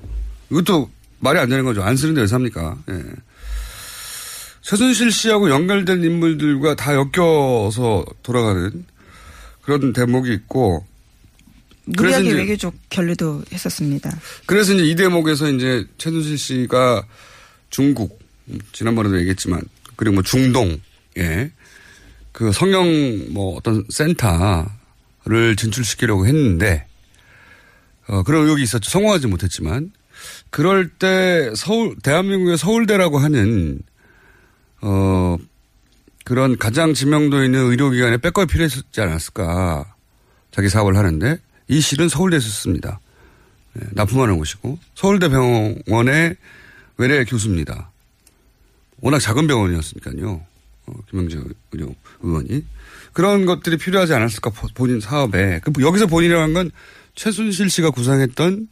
[0.51, 1.83] 이것도 말이 안 되는 거죠.
[1.83, 2.77] 안 쓰는데 왜 삽니까?
[2.91, 3.03] 예.
[4.61, 8.85] 최순실 씨하고 연결된 인물들과 다 엮여서 돌아가는
[9.61, 10.85] 그런 대목이 있고,
[11.97, 14.15] 그래서 무리하게 이제- 외교적 결례도 했었습니다.
[14.45, 17.05] 그래서 이제 이 대목에서 이제 최순실 씨가
[17.69, 18.19] 중국,
[18.71, 19.61] 지난번에도 얘기했지만,
[19.95, 20.79] 그리고 뭐 중동,
[21.17, 21.51] 예.
[22.31, 26.85] 그 성형 뭐 어떤 센터를 진출시키려고 했는데,
[28.07, 28.89] 어, 그런 의혹이 있었죠.
[28.89, 29.91] 성공하지 못했지만,
[30.49, 33.79] 그럴 때 서울, 대한민국의 서울대라고 하는,
[34.81, 35.37] 어,
[36.25, 39.95] 그런 가장 지명도 있는 의료기관에 백업이 필요했지 않았을까.
[40.51, 42.99] 자기 사업을 하는데, 이 실은 서울대에서 씁니다.
[43.79, 46.35] 예, 납품하는 곳이고 서울대 병원의
[46.97, 47.89] 외래 교수입니다.
[48.99, 50.41] 워낙 작은 병원이었으니까요.
[50.87, 51.39] 어, 김영재
[51.71, 52.65] 의료 의원이
[53.13, 56.71] 그런 것들이 필요하지 않았을까 보- 본인 사업에 그 여기서 본인이라고 한건
[57.15, 58.67] 최순실 씨가 구상했던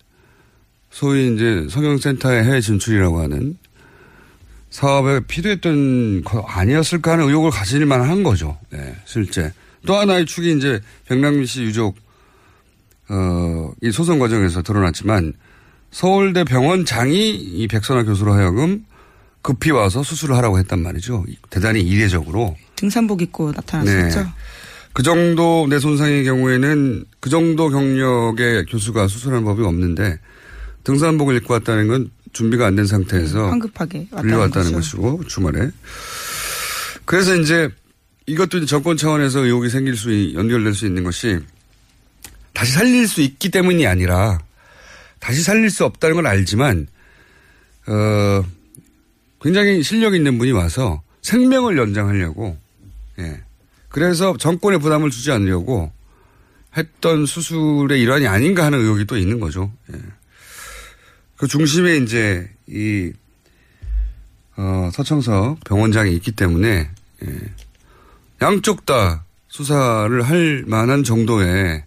[0.91, 3.57] 소위 이제 성형센터의 해외 진출이라고 하는
[4.69, 8.57] 사업에 필요했던 거 아니었을까 하는 의혹을 가질 만한 거죠.
[8.69, 9.51] 네, 실제
[9.85, 11.95] 또 하나의 축이 이제 백남기 씨 유족
[13.09, 15.33] 어, 이 소송 과정에서 드러났지만
[15.91, 18.85] 서울대 병원장이 이 백선화 교수로 하여금
[19.41, 21.25] 급히 와서 수술을 하라고 했단 말이죠.
[21.49, 22.55] 대단히 이례적으로.
[22.75, 24.19] 등산복 입고 나타났었죠.
[24.19, 24.25] 네.
[24.93, 30.19] 그 정도 내 손상의 경우에는 그 정도 경력의 교수가 수술하는 법이 없는데
[30.83, 34.71] 등산복을 입고 왔다는 건 준비가 안 된 상태에서 황급하게 왔다는.
[34.73, 35.69] 것이고 주말에.
[37.05, 37.69] 그래서 이제
[38.27, 41.39] 이것도 이제 정권 차원에서 의혹이 생길 수 있- 연결될 수 있는 것이
[42.53, 44.39] 다시 살릴 수 있기 때문이 아니라
[45.19, 46.87] 다시 살릴 수 없다는 걸 알지만
[47.87, 48.43] 어
[49.41, 52.57] 굉장히 실력 있는 분이 와서 생명을 연장하려고
[53.19, 53.41] 예.
[53.89, 55.91] 그래서 정권에 부담을 주지 않으려고
[56.77, 59.71] 했던 수술의 일환이 아닌가 하는 의혹이 또 있는 거죠.
[59.91, 59.97] 예.
[61.39, 63.11] 그 중심에 이제 이
[64.57, 66.89] 어, 서청석 병원장이 있기 때문에
[67.23, 67.53] 예.
[68.41, 71.83] 양쪽 다 수사를 할 만한 정도의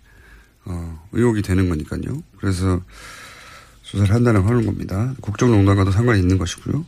[0.65, 2.23] 어, 의혹이 되는 거니까요.
[2.39, 2.81] 그래서
[3.83, 5.15] 수사를 한다는 하는 겁니다.
[5.21, 6.85] 국정농단과도 상관이 있는 것이고요.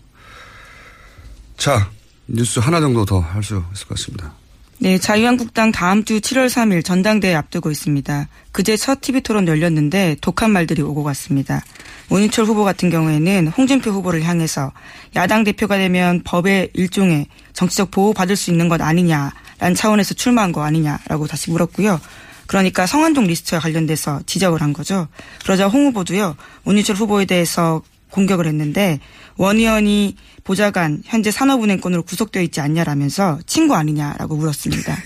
[1.59, 1.91] 자
[2.27, 4.33] 뉴스 하나 정도 더 할 수 있을 것 같습니다.
[4.79, 8.29] 네, 자유한국당 다음 주 7월 3일 전당대회 앞두고 있습니다.
[8.51, 11.63] 그제 첫 TV 토론 열렸는데 독한 말들이 오고 갔습니다.
[12.09, 14.73] 문희철 후보 같은 경우에는 홍준표 후보를 향해서
[15.17, 20.63] 야당 대표가 되면 법의 일종의 정치적 보호 받을 수 있는 것 아니냐라는 차원에서 출마한 거
[20.63, 22.01] 아니냐라고 다시 물었고요.
[22.47, 25.09] 그러니까 성완종 리스트와 관련돼서 지적을 한 거죠.
[25.45, 26.37] 그러자 홍 후보도요.
[26.65, 27.81] 문희철 후보에 대해서
[28.15, 29.01] 공격을 했는데
[29.37, 34.97] 원 의원이 보좌관 현재 산업은행권으로 구속되어 있지 않냐라면서 친구 아니냐라고 물었습니다.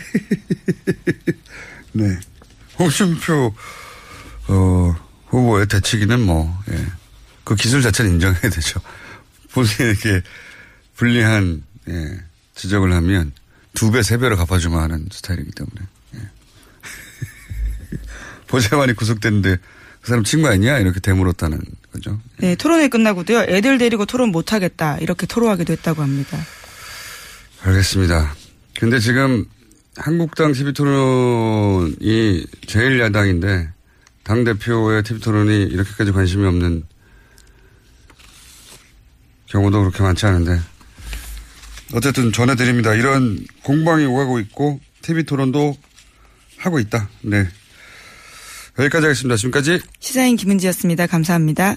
[1.93, 2.19] 네.
[2.79, 3.55] 홍준표
[4.49, 4.95] 어,
[5.29, 6.87] 후보의 대치기는 뭐, 예.
[7.45, 8.81] 그 기술 자체는 인정해야 되죠.
[9.53, 10.23] 본인에게
[10.97, 12.21] 불리한, 예,
[12.55, 13.33] 지적을 하면
[13.75, 15.77] 두 배, 세 배로 갚아주면 하는 스타일이기 때문에.
[16.17, 16.21] 예.
[18.49, 19.57] 보좌관이 구속됐는데
[20.01, 20.79] 그 사람 친구 아니냐?
[20.79, 21.61] 이렇게 되물었다는
[21.99, 22.19] 거죠.
[22.39, 23.47] 네, 토론회 끝나고도요.
[23.49, 26.39] 애들 데리고 토론 못 하겠다 이렇게 토로하기도 했다고 합니다.
[27.63, 28.35] 알겠습니다.
[28.79, 29.45] 근데 지금
[29.97, 33.71] 한국당 TV 토론이 제일 야당인데
[34.23, 36.85] 당 대표의 TV 토론이 이렇게까지 관심이 없는
[39.47, 40.61] 경우도 그렇게 많지 않은데
[41.95, 42.95] 어쨌든 전해드립니다.
[42.95, 45.77] 이런 공방이 오가고 있고 TV 토론도
[46.59, 47.09] 하고 있다.
[47.23, 47.49] 네.
[48.79, 49.37] 여기까지 하겠습니다.
[49.37, 51.07] 지금까지 시사인 김은지였습니다.
[51.07, 51.77] 감사합니다.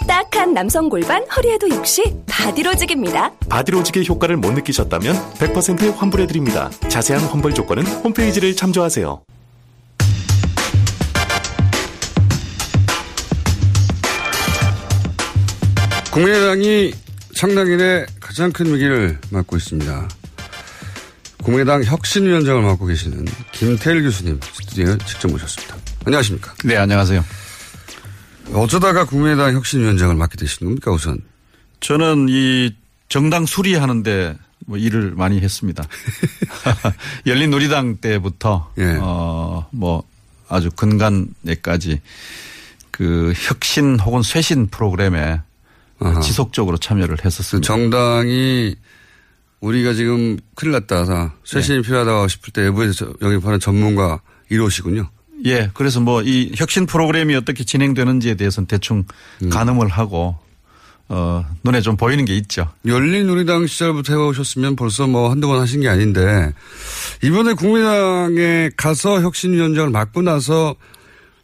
[0.00, 3.32] 삐딱한 남성 골반 허리에도 역시 바디로직입니다.
[3.48, 6.70] 바디로직의 효과를 못 느끼셨다면 100% 환불해드립니다.
[6.88, 9.22] 자세한 환불 조건은 홈페이지를 참조하세요.
[16.12, 16.92] 국민의당이
[17.36, 20.08] 창당일에 가장 큰 위기를 맞고 있습니다.
[21.42, 25.76] 국민의당 혁신위원장을 맡고 계시는 김태일 교수님 스튜디오에 직접 모셨습니다.
[26.04, 26.52] 안녕하십니까?
[26.64, 27.24] 네, 안녕하세요.
[28.52, 31.20] 어쩌다가 국민의당 혁신위원장을 맡게 되신 겁니까, 우선?
[31.80, 32.74] 저는 이
[33.08, 34.36] 정당 수리하는데
[34.66, 35.84] 뭐 일을 많이 했습니다.
[37.26, 38.98] 열린 우리당 때부터 예.
[39.00, 40.04] 어뭐
[40.48, 42.00] 아주 근간에까지
[42.90, 45.40] 그 혁신 혹은 쇄신 프로그램에
[46.00, 46.20] 아하.
[46.20, 47.66] 지속적으로 참여를 그 했었습니다.
[47.66, 48.74] 정당이
[49.60, 51.34] 우리가 지금 큰일 났다.
[51.44, 55.08] 쇄신이 필요하다고 싶을 때 외부에서 영입하는 전문가 1호시군요.
[55.46, 59.04] 예, 그래서 뭐 이 혁신 프로그램이 어떻게 진행되는지에 대해서는 대충
[59.42, 59.48] 음.
[59.50, 60.36] 가늠을 하고
[61.08, 62.68] 어 눈에 좀 보이는 게 있죠.
[62.86, 66.52] 열린 우리당 시절부터 해오셨으면 벌써 뭐 한두 번 하신 게 아닌데
[67.22, 70.76] 이번에 국민당에 가서 혁신위원장을 맡고 나서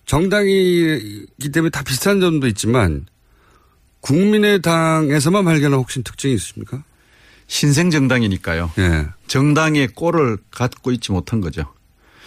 [0.04, 3.06] 정당이기 때문에 다 비슷한 점도 있지만
[4.00, 6.82] 국민의당에서만 발견한 혹시 특징이 있습니까?
[7.48, 8.70] 신생 정당이니까요.
[8.78, 9.06] 예.
[9.26, 11.64] 정당의 꼴을 갖고 있지 못한 거죠.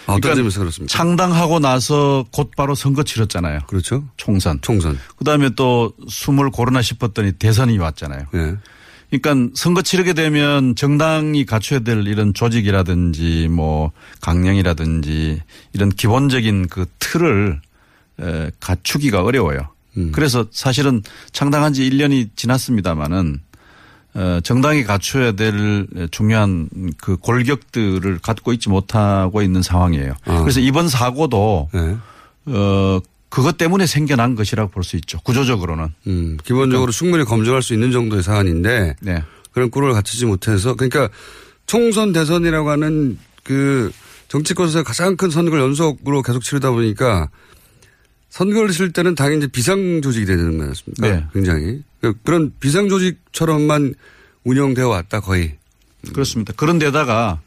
[0.06, 0.92] 어떤 그러니까 점에서 그렇습니까?
[0.92, 3.62] 창당하고 나서 곧바로 선거 치렀잖아요.
[3.68, 4.04] 그렇죠.
[4.18, 4.60] 총선.
[4.62, 4.98] 총선.
[5.18, 8.26] 그다음에 또 숨을 고르나 싶었더니 대선이 왔잖아요.
[8.34, 8.56] 예.
[9.10, 15.42] 그러니까 선거 치르게 되면 정당이 갖춰야 될 이런 조직이라든지 뭐 강령이라든지
[15.74, 17.60] 이런 기본적인 그 틀을
[18.22, 19.70] 에, 갖추기가 어려워요.
[19.98, 20.12] 음.
[20.12, 23.49] 그래서 사실은 창당한 지 1년이 지났습니다마는 어,
[24.44, 30.14] 정당이 갖춰야 될 중요한 그 골격들을 갖고 있지 못하고 있는 상황이에요.
[30.26, 30.42] 아.
[30.42, 31.98] 그래서 이번 사고도 예.
[32.52, 35.20] 어, 그것 때문에 생겨난 것이라고 볼 수 있죠.
[35.22, 35.94] 구조적으로는.
[36.08, 39.24] 음, 기본적으로 충분히 검증할 수 있는 정도의 사안인데 네.
[39.52, 41.10] 그런 꿀을 갖추지 못해서 그러니까
[41.68, 43.92] 총선 대선이라고 하는 그
[44.30, 47.30] 정치권에서 가장 큰 선거를 연속으로 계속 치르다 보니까
[48.30, 51.08] 선거를 치를 때는 당연히 이제 비상조직이 되는 거 아니겠습니까?
[51.08, 51.26] 네.
[51.34, 51.84] 굉장히.
[52.02, 53.96] 그- 그런 비상조직처럼만
[54.44, 55.56] 운영되어 왔다 거의.
[56.14, 56.54] 그렇습니다.
[56.56, 57.42] 그런데다가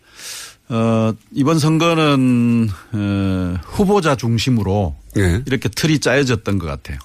[0.68, 5.42] 어, 이번 선거는 어, 후보자 중심으로 예.
[5.46, 6.98] 이렇게 틀이 짜여졌던 것 같아요.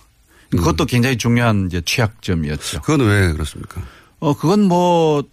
[0.51, 2.81] 그것도 굉장히 중요한 이제 취약점이었죠.
[2.81, 3.81] 그건 왜 그렇습니까?
[4.19, 5.23] 어, 그건 뭐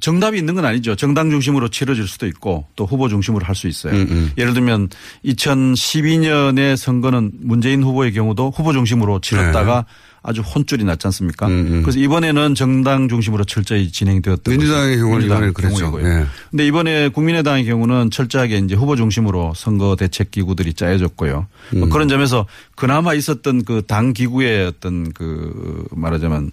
[0.00, 0.96] 정답이 있는 건 아니죠.
[0.96, 3.94] 정당 중심으로 치러질 수도 있고 또 후보 중심으로 할 수 있어요.
[3.94, 4.30] 음, 음.
[4.36, 4.88] 예를 들면
[5.24, 9.86] 2012년의 선거는 문재인 후보의 경우도 후보 중심으로 치렀다가
[10.26, 11.46] 아주 혼쭐이 났지 않습니까?
[11.46, 11.52] 네.
[11.52, 11.82] 음, 음.
[11.82, 14.96] 그래서 이번에는 정당 중심으로 철저히 진행되었던 민주당의.
[14.96, 15.90] 경우는 이번에는 그랬죠.
[15.90, 16.12] 경우이고요.
[16.20, 16.26] 예.
[16.50, 21.46] 근데 이번에 국민의당의 경우는 철저하게 이제 후보 중심으로 선거 대책 기구들이 짜여졌고요.
[21.74, 21.78] 음.
[21.80, 26.50] 뭐 그런 점에서 그나마 있었던 그 당 기구의 어떤 그 말하자면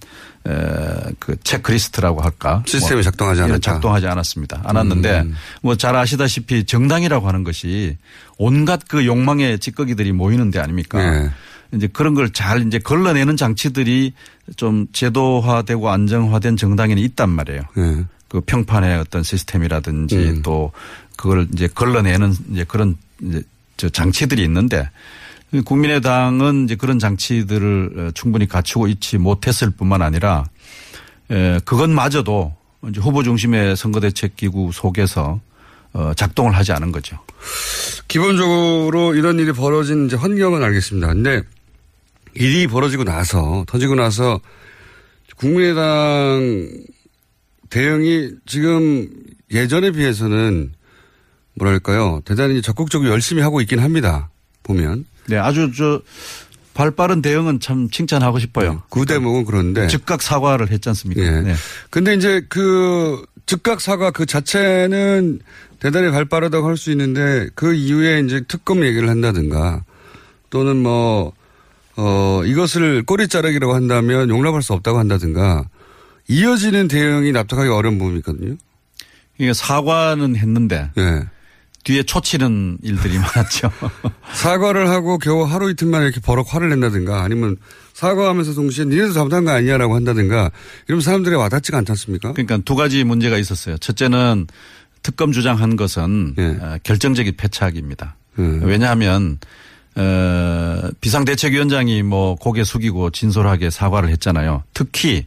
[0.48, 0.52] 에,
[1.20, 3.60] 그 체크리스트라고 할까 시스템이 뭐 작동하지 않았다.
[3.60, 4.62] 작동하지 않았습니다.
[4.66, 5.34] 않았는데 음.
[5.62, 7.98] 뭐잘 아시다시피 정당이라고 하는 것이
[8.38, 11.02] 온갖 그 욕망의 찌꺼기들이 모이는 데 아닙니까?
[11.02, 11.30] 예.
[11.74, 14.14] 이제 그런 걸 잘 이제 걸러내는 장치들이
[14.56, 17.62] 좀 제도화되고 안정화된 정당에는 있단 말이에요.
[17.78, 18.06] 예.
[18.28, 20.42] 그 평판의 어떤 시스템이라든지 음.
[20.42, 20.72] 또
[21.18, 23.42] 그걸 이제 걸러내는 이제 그런 이제
[23.78, 24.90] 저 장치들이 있는데
[25.66, 30.46] 국민의당은 이제 그런 장치들을 어, 충분히 갖추고 있지 못했을 뿐만 아니라
[31.30, 32.56] 에, 그것마저도
[32.90, 35.42] 이제 후보 중심의 선거대책기구 속에서
[35.94, 37.20] 어, 작동을 하지 않은 거죠.
[38.08, 41.08] 기본적으로 이런 일이 벌어진 이제 환경은 알겠습니다.
[41.08, 41.42] 근데
[42.34, 44.40] 일이 벌어지고 나서 터지고 나서
[45.36, 46.70] 국민의당
[47.70, 49.10] 대응이 지금
[49.52, 50.74] 예전에 비해서는
[51.56, 54.30] 뭐랄까요 대단히 적극적으로 열심히 하고 있긴 합니다.
[54.64, 56.02] 보면 네, 아주 저
[56.74, 58.84] 발빠른 대응은 참 칭찬하고 싶어요.
[58.90, 61.22] 그 대목은 그런데 즉각 사과를 했지 않습니까?
[61.22, 61.42] 예.
[61.42, 61.54] 네.
[61.90, 65.40] 근데 이제 그 즉각 사과 그 자체는
[65.80, 69.84] 대단히 발빠르다고 할 수 있는데 그 이후에 이제 특검 얘기를 한다든가
[70.50, 71.34] 또는 뭐,
[71.98, 75.66] 어, 이것을 꼬리 자르기라고 한다면 용납할 수 없다고 한다든가
[76.28, 78.56] 이어지는 대응이 납득하기 어려운 부분이 있거든요.
[79.38, 81.24] 이게 사과는 했는데 예.
[81.84, 83.72] 뒤에 초치는 일들이 많았죠.
[84.34, 87.58] 사과를 하고 겨우 하루 이틀만 이렇게 버럭 화를 낸다든가 아니면
[87.94, 90.52] 사과하면서 동시에 니네도 잘못한 거 아니야라고 한다든가
[90.88, 92.34] 이러면 사람들이 와닿지가 않지 않습니까?
[92.34, 93.78] 그러니까 두 가지 문제가 있었어요.
[93.80, 94.48] 첫째는
[95.04, 96.44] 특검 주장한 것은 예.
[96.62, 98.16] 어, 결정적인 패착입니다.
[98.38, 99.40] 왜냐하면
[99.96, 104.64] 어, 비상대책위원장이 뭐 고개 숙이고 진솔하게 사과를 했잖아요.
[104.74, 105.26] 특히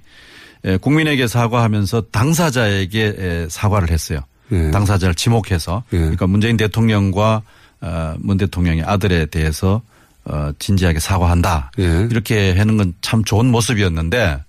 [0.65, 4.21] 에, 국민에게 사과하면서 당사자에게 에, 사과를 했어요.
[4.53, 4.71] 예.
[4.71, 7.43] 당사자를 지목해서 그러니까 문재인 대통령과
[7.81, 9.83] 어, 문 대통령의 아들에 대해서
[10.25, 11.71] 어, 진지하게 사과한다.
[11.79, 12.09] 예.
[12.11, 14.44] 이렇게 하는 건 참 좋은 모습이었는데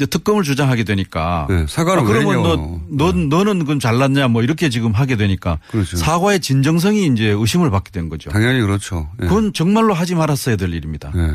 [0.00, 2.80] 이제 특검을 주장하게 되니까 네, 사과를 아, 왜 그러면.
[2.90, 5.98] 너, 너 너는 그건 잘났냐 뭐 이렇게 지금 하게 되니까 그렇죠.
[5.98, 8.30] 사과의 진정성이 이제 의심을 받게 된 거죠.
[8.30, 9.10] 당연히 그렇죠.
[9.22, 9.26] 예.
[9.26, 11.12] 그건 정말로 하지 말았어야 될 일입니다.
[11.14, 11.34] 예.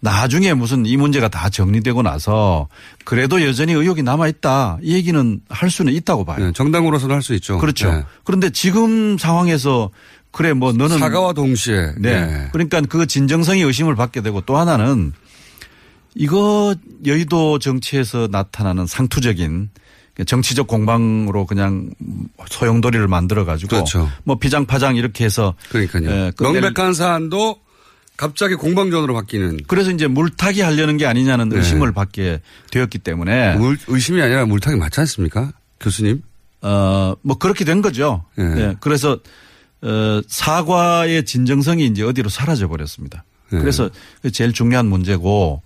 [0.00, 2.68] 나중에 무슨 이 문제가 다 정리되고 나서
[3.04, 4.78] 그래도 여전히 의혹이 남아 있다.
[4.82, 6.48] 이 얘기는 할 수는 있다고 봐요.
[6.48, 7.56] 예, 정당으로서는 할수 있죠.
[7.58, 7.88] 그렇죠.
[7.88, 8.04] 예.
[8.24, 9.90] 그런데 지금 상황에서
[10.32, 12.10] 그래 뭐 너는 사과와 동시에 네.
[12.10, 12.48] 예.
[12.52, 15.14] 그러니까 그 진정성이 의심을 받게 되고 또 하나는
[16.14, 16.74] 이거
[17.06, 19.70] 여의도 정치에서 나타나는 상투적인
[20.26, 21.90] 정치적 공방으로 그냥
[22.48, 24.10] 소용돌이를 만들어 가지고 그렇죠.
[24.24, 26.10] 뭐 비장파장 이렇게 해서 그러니까요.
[26.10, 27.60] 예, 명백한 사안도
[28.16, 31.56] 갑자기 공방전으로 바뀌는 그래서 이제 물타기 하려는 게 아니냐는 네.
[31.56, 35.52] 의심을 받게 되었기 때문에 물, 의심이 아니라 물타기 맞지 않습니까?
[35.80, 36.22] 교수님?
[36.60, 38.24] 어, 뭐 그렇게 된 거죠.
[38.38, 38.42] 예.
[38.42, 38.76] 네.
[38.80, 39.18] 그래서
[39.80, 43.24] 어, 사과의 진정성이 이제 어디로 사라져 버렸습니다.
[43.54, 43.58] 예.
[43.58, 45.62] 그래서 그 제일 중요한 문제고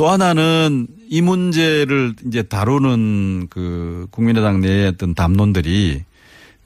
[0.00, 6.04] 또 하나는 이 문제를 이제 다루는 그 국민의당 내의 어떤 담론들이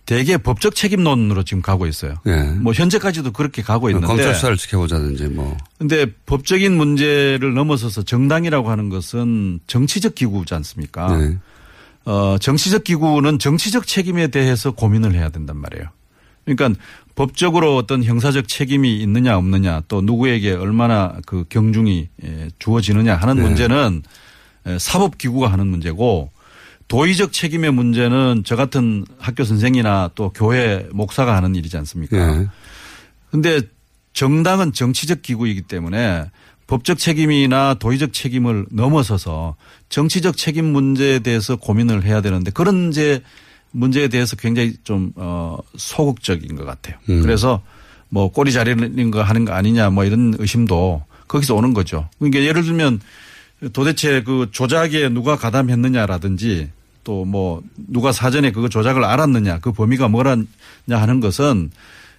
[0.06, 2.14] 대개 법적 책임론으로 지금 가고 있어요.
[2.26, 2.42] 예.
[2.60, 5.56] 뭐 현재까지도 그렇게 가고 있는데 검찰 수사를 지켜보자든지 뭐.
[5.78, 11.16] 근데 법적인 문제를 넘어서서 정당이라고 하는 것은 정치적 기구지 않습니까?
[11.16, 11.36] 네.
[12.04, 15.88] 어, 정치적 기구는 정치적 책임에 대해서 고민을 해야 된단 말이에요.
[16.44, 16.80] 그러니까
[17.14, 23.42] 법적으로 어떤 형사적 책임이 있느냐 없느냐 또 누구에게 얼마나 그 경중이 예, 주어지느냐 하는 네.
[23.42, 24.02] 문제는
[24.66, 26.30] 예, 사법기구가 하는 문제고
[26.88, 32.16] 도의적 책임의 문제는 저 같은 학교 선생이나 또 교회 목사가 하는 일이지 않습니까?
[32.16, 32.48] 예.
[33.30, 33.60] 근데
[34.12, 36.30] 정당은 정치적 기구이기 때문에
[36.66, 39.56] 법적 책임이나 도의적 책임을 넘어서서
[39.88, 43.22] 정치적 책임 문제에 대해서 고민을 해야 되는데 그런 이제
[43.74, 46.96] 문제에 대해서 굉장히 좀, 어, 소극적인 것 같아요.
[47.10, 47.20] 음.
[47.22, 47.60] 그래서
[48.08, 52.08] 뭐 꼬리 자르는 거 하는 거 아니냐 뭐 이런 의심도 거기서 오는 거죠.
[52.18, 53.00] 그러니까 예를 들면
[53.72, 56.70] 도대체 그 조작에 누가 가담했느냐라든지
[57.02, 60.46] 또 뭐 누가 사전에 그거 조작을 알았느냐 그 범위가 뭐라냐
[60.88, 61.70] 하는 것은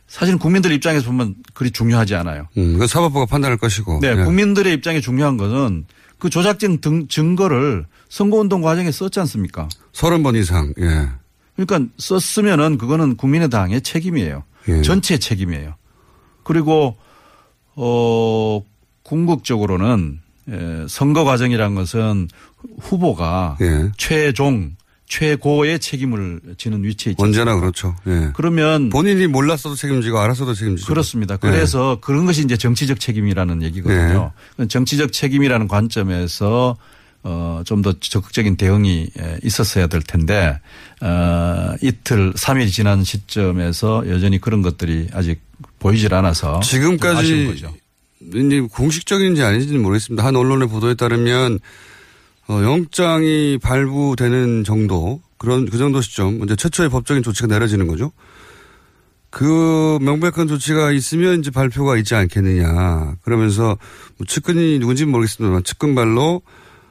[0.08, 2.48] 사실 국민들 입장에서 보면 그리 중요하지 않아요.
[2.58, 4.00] 음, 그 사법부가 판단할 것이고.
[4.02, 4.24] 네, 예.
[4.24, 5.86] 국민들의 입장에 중요한 것은
[6.20, 9.68] 그 조작증 등 증거를 선거운동 과정에 썼지 않습니까?
[9.94, 10.74] 서른 번 이상.
[10.80, 11.08] 예.
[11.56, 14.44] 그러니까 썼으면은 그거는 국민의당의 책임이에요.
[14.68, 14.82] 예.
[14.82, 15.76] 전체 책임이에요.
[16.44, 16.98] 그리고
[17.76, 18.62] 어
[19.04, 22.28] 궁극적으로는 에, 선거 과정이란 것은
[22.80, 23.91] 후보가 예.
[23.98, 24.76] 최종
[25.08, 27.24] 최고의 책임을 지는 위치에 있죠.
[27.24, 27.96] 언제나 그렇죠.
[28.08, 28.32] 예.
[28.34, 30.88] 그러면 본인이 몰랐어도 책임지고 알았어도 책임지고.
[30.88, 31.36] 그렇습니다.
[31.36, 31.38] 예.
[31.39, 34.32] 그래서 그런 것이 이제 정치적 책임이라는 얘기거든요.
[34.68, 36.76] 정치적 책임이라는 관점에서
[37.28, 40.59] 어, 좀 더 적극적인 대응이 에, 있었어야 될 텐데,
[41.01, 45.41] 어, 이틀, 3일 지난 시점에서 여전히 그런 것들이 아직
[45.80, 46.59] 보이질 않아서.
[46.59, 47.63] 지금까지.
[48.21, 50.23] 이제 공식적인지 아닌지는 모르겠습니다.
[50.23, 51.59] 한 언론의 보도에 따르면
[52.47, 58.11] 어, 영장이 발부되는 정도 그런 그 정도 시점 이제 최초의 법적인 조치가 내려지는 거죠.
[59.32, 63.15] 그 명백한 조치가 있으면 이제 발표가 있지 않겠느냐.
[63.23, 63.78] 그러면서
[64.17, 66.41] 뭐 측근이 누군지 는 모르겠습니다만 측근발로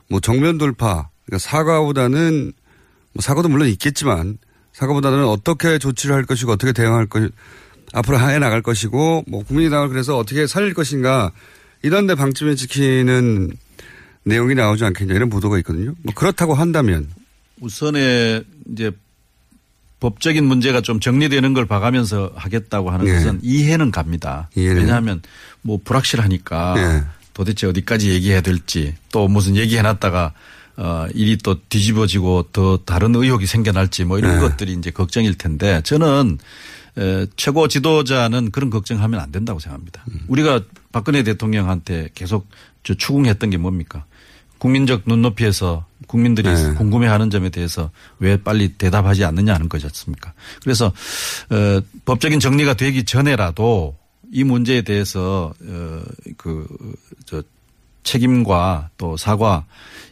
[0.08, 2.52] 뭐 정면 돌파 그러니까 사과보다는
[3.12, 4.38] 뭐 사과도 물론 있겠지만
[4.72, 7.30] 사과보다는 어떻게 조치를 할 것이고 어떻게 대응할 것
[7.92, 11.32] 앞으로 해 나갈 것이고 뭐 국민의당을 그래서 어떻게 살릴 것인가
[11.82, 13.52] 이런 데 방침을 지키는
[14.24, 15.94] 내용이 나오지 않겠냐 이런 보도가 있거든요.
[16.02, 17.08] 뭐 그렇다고 한다면
[17.60, 18.42] 우선에
[18.72, 18.90] 이제
[20.00, 23.12] 법적인 문제가 좀 정리되는 걸 봐가면서 하겠다고 하는 네.
[23.14, 24.50] 것은 이해는 갑니다.
[24.54, 24.82] 이해는.
[24.82, 25.22] 왜냐하면
[25.62, 27.04] 뭐 불확실하니까 네.
[27.34, 30.32] 도대체 어디까지 얘기해야 될지 또 무슨 얘기해놨다가
[30.76, 34.40] 어, 일이 또 뒤집어지고 더 다른 의혹이 생겨날지 뭐 이런 네.
[34.40, 36.38] 것들이 이제 걱정일 텐데 저는
[36.98, 40.04] 에, 최고 지도자는 그런 걱정하면 안 된다고 생각합니다.
[40.08, 40.20] 음.
[40.28, 42.48] 우리가 박근혜 대통령한테 계속
[42.82, 44.04] 저 추궁했던 게 뭡니까?
[44.58, 46.74] 국민적 눈높이에서 국민들이 네.
[46.74, 50.32] 궁금해하는 점에 대해서 왜 빨리 대답하지 않느냐 하는 거지 않습니까?
[50.62, 50.86] 그래서
[51.50, 53.96] 어, 법적인 정리가 되기 전에라도
[54.32, 57.42] 이 문제에 대해서 어, 어그저
[58.02, 59.64] 책임과 또 사과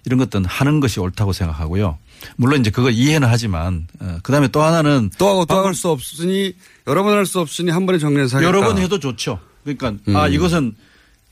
[0.05, 1.99] 이런 것들은 하는 것이 옳다고 생각하고요.
[2.37, 6.55] 물론 이제 그거 이해는 하지만 어, 그다음에 또 하나는 또또할 수 없으니
[6.87, 8.49] 여러 번 할 수 없으니 한 번에 정리해서 하겠다.
[8.49, 9.39] 여러 번 해도 좋죠.
[9.65, 10.17] 그러니까 음.
[10.17, 10.75] 아 이것은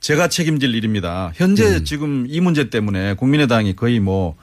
[0.00, 1.32] 제가 책임질 일입니다.
[1.34, 1.84] 현재 음.
[1.84, 4.34] 지금 이 문제 때문에 국민의당이 거의 뭐 어,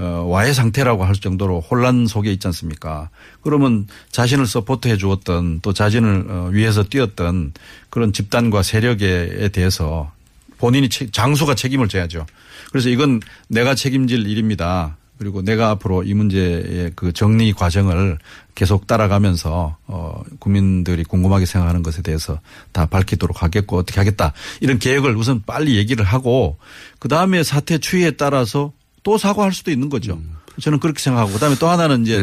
[0.00, 3.10] 와해 상태라고 할 정도로 혼란 속에 있지 않습니까?
[3.42, 7.52] 그러면 자신을 서포트해 주었던 또 자신을 어, 위해서 뛰었던
[7.90, 10.12] 그런 집단과 세력에 대해서
[10.58, 12.26] 본인이 책- 장수가 책임을 져야죠.
[12.70, 14.96] 그래서 이건 내가 책임질 일입니다.
[15.18, 18.18] 그리고 내가 앞으로 이 문제의 그 정리 과정을
[18.54, 22.38] 계속 따라가면서 어 국민들이 궁금하게 생각하는 것에 대해서
[22.70, 26.56] 다 밝히도록 하겠고 어떻게 하겠다 이런 계획을 우선 빨리 얘기를 하고
[27.00, 28.72] 그 다음에 사태 추이에 따라서
[29.08, 30.20] 또 사과할 수도 있는 거죠.
[30.60, 32.18] 저는 그렇게 생각하고 그다음에 또 하나는 이제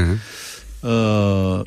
[0.84, 1.64] 어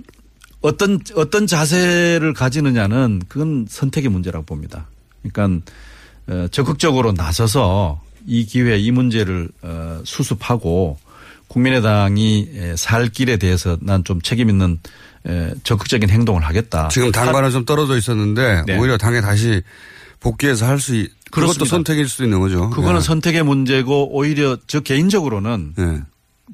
[0.60, 4.86] 어떤 어떤 자세를 가지느냐는 그건 선택의 문제라고 봅니다.
[5.24, 5.66] 그러니까
[6.28, 10.98] 어, 적극적으로 나서서 이 기회 이 문제를 어, 수습하고
[11.48, 14.78] 국민의당이 에, 살 길에 대해서 난 좀 책임 있는
[15.26, 16.86] 에, 적극적인 행동을 하겠다.
[16.90, 18.78] 지금 당과는 좀 떨어져 있었는데 네.
[18.78, 19.62] 오히려 당에 다시
[20.20, 21.10] 복귀해서 할수 있.
[21.30, 21.64] 그것도.
[21.64, 22.70] 선택일 수도 있는 거죠.
[22.70, 23.06] 그거는 네.
[23.06, 26.00] 선택의 문제고 오히려 저 개인적으로는 네.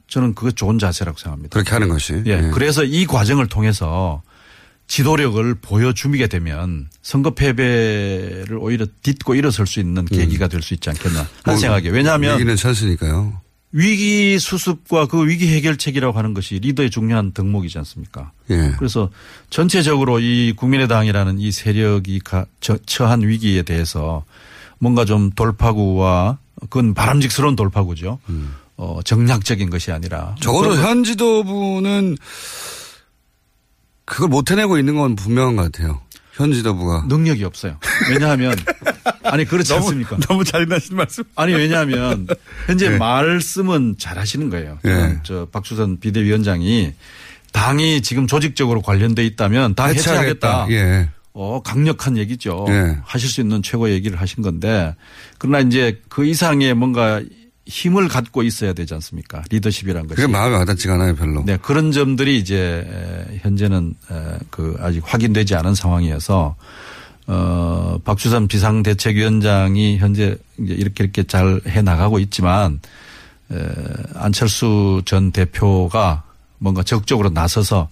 [0.08, 1.52] 저는 그거 좋은 자세라고 생각합니다.
[1.52, 2.22] 그렇게 하는 것이.
[2.26, 2.40] 예.
[2.40, 2.50] 네.
[2.50, 4.22] 그래서 이 과정을 통해서
[4.86, 11.30] 지도력을 보여주게 되면 선거 패배를 오히려 딛고 일어설 수 있는 계기가 될수 있지 않겠나 하는
[11.44, 11.94] 뭐, 생각이에요.
[11.94, 13.40] 왜냐하면 위기는 찬스니까요.
[13.72, 18.30] 위기 수습과 그 위기 해결책이라고 하는 것이 리더의 중요한 덕목이지 않습니까?
[18.50, 18.74] 예.
[18.78, 19.10] 그래서
[19.50, 22.20] 전체적으로 이 국민의당이라는 이 세력이
[22.86, 24.24] 처한 위기에 대해서
[24.78, 26.38] 뭔가 좀 돌파구와
[26.70, 28.18] 그건 바람직스러운 돌파구죠.
[28.76, 30.30] 어, 정략적인 것이 아니라.
[30.36, 30.40] 음.
[30.40, 32.16] 적어도 현 지도부는
[34.04, 36.00] 그걸 못 해내고 있는 건 분명한 것 같아요.
[36.34, 37.04] 현 지도부가.
[37.08, 37.78] 능력이 없어요.
[38.10, 38.56] 왜냐하면
[39.22, 40.16] 아니 그렇지 너무- 않습니까?
[40.28, 41.22] 너무 잘나신 말씀.
[41.36, 42.26] 아니 왜냐하면
[42.66, 42.98] 현재 네.
[42.98, 44.78] 말씀은 잘 하시는 거예요.
[44.82, 45.18] 네.
[45.22, 46.92] 저 박수선 비대위원장이
[47.52, 50.66] 당이 지금 조직적으로 관련돼 있다면 당 해체하겠다.
[50.70, 51.08] 예.
[51.36, 52.64] 어 강력한 얘기죠.
[52.68, 52.96] 예.
[53.04, 54.94] 하실 수 있는 최고 얘기를 하신 건데
[55.38, 57.20] 그러나 이제 그 이상의 뭔가
[57.66, 59.42] 힘을 갖고 있어야 되지 않습니까?
[59.50, 60.16] 리더십이란 것이.
[60.20, 61.42] 그게 마음에 와닿지가 않아요, 별로.
[61.44, 66.54] 네, 그런 점들이 이제 에, 현재는 에, 그 아직 확인되지 않은 상황이어서
[67.26, 72.80] 어 박주선 비상대책위원장이 현재 이제 이렇게 이렇게 잘 해 나가고 있지만
[73.50, 73.56] 에,
[74.14, 76.22] 안철수 전 대표가
[76.58, 77.88] 뭔가 적극적으로 나서서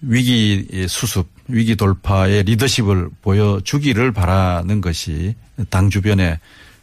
[0.00, 5.34] 위기 수습, 위기 돌파의 리더십을 보여주기를 바라는 것이
[5.70, 6.38] 당 주변의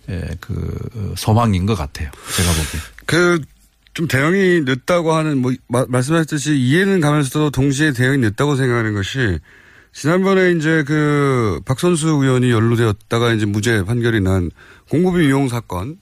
[0.10, 2.10] 에, 그 소망인 것 같아요.
[2.36, 2.80] 제가 보기에.
[3.06, 3.42] 그,
[3.94, 9.40] 좀 대응이 늦다고 하는, 뭐, 마- 말씀하셨듯이 이해는 가면서도 동시에 대응이 늦다고 생각하는 것이
[9.94, 14.50] 지난번에 이제 그 박선수 의원이 연루되었다가 이제 무죄 판결이 난
[14.90, 15.98] 공급비 이용 사건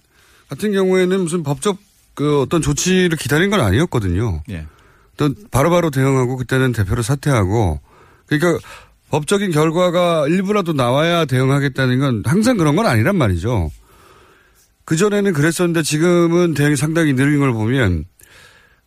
[0.47, 1.77] 같은 경우에는 무슨 법적
[2.13, 4.43] 그 어떤 조치를 기다린 건 아니었거든요.
[4.51, 4.67] 예.
[5.17, 7.79] 또 바로바로 대응하고 그때는 대표를 사퇴하고
[8.29, 8.59] 그러니까
[9.09, 13.71] 법적인 결과가 일부라도 나와야 대응하겠다는 건 항상 그런 건 아니란 말이죠.
[14.85, 18.05] 그전에는 그랬었는데 지금은 대응이 상당히 느린 걸 보면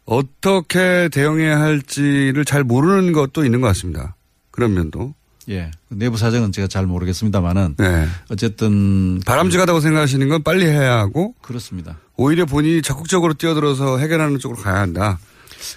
[0.04, 4.16] 어떻게 대응해야 할지를 잘 모르는 것도 있는 것 같습니다.
[4.50, 5.14] 그런 면도.
[5.48, 5.70] 예.
[5.88, 8.06] 내부 사정은 제가 잘 모르겠습니다만은 네.
[8.30, 11.98] 어쨌든 바람직하다고 생각하시는 건 빨리 해야 하고 그렇습니다.
[12.16, 15.18] 오히려 본인이 적극적으로 뛰어들어서 해결하는 쪽으로 가야 한다.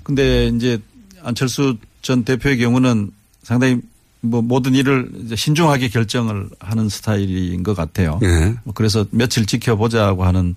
[0.03, 0.79] 근데 이제
[1.23, 3.11] 안철수 전 대표의 경우는
[3.45, 3.79] 상당히
[4.21, 8.19] 뭐 모든 일을 이제 신중하게 결정을 하는 스타일인 것 같아요.
[8.23, 8.55] 예.
[8.63, 10.55] 뭐 그래서 며칠 지켜보자고 하는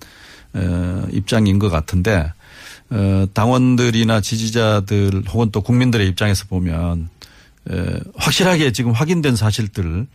[0.54, 2.32] 어, 입장인 것 같은데
[2.88, 7.10] 어, 당원들이나 지지자들 혹은 또 국민들의 입장에서 보면
[7.70, 10.06] 에, 확실하게 지금 확인된 사실들을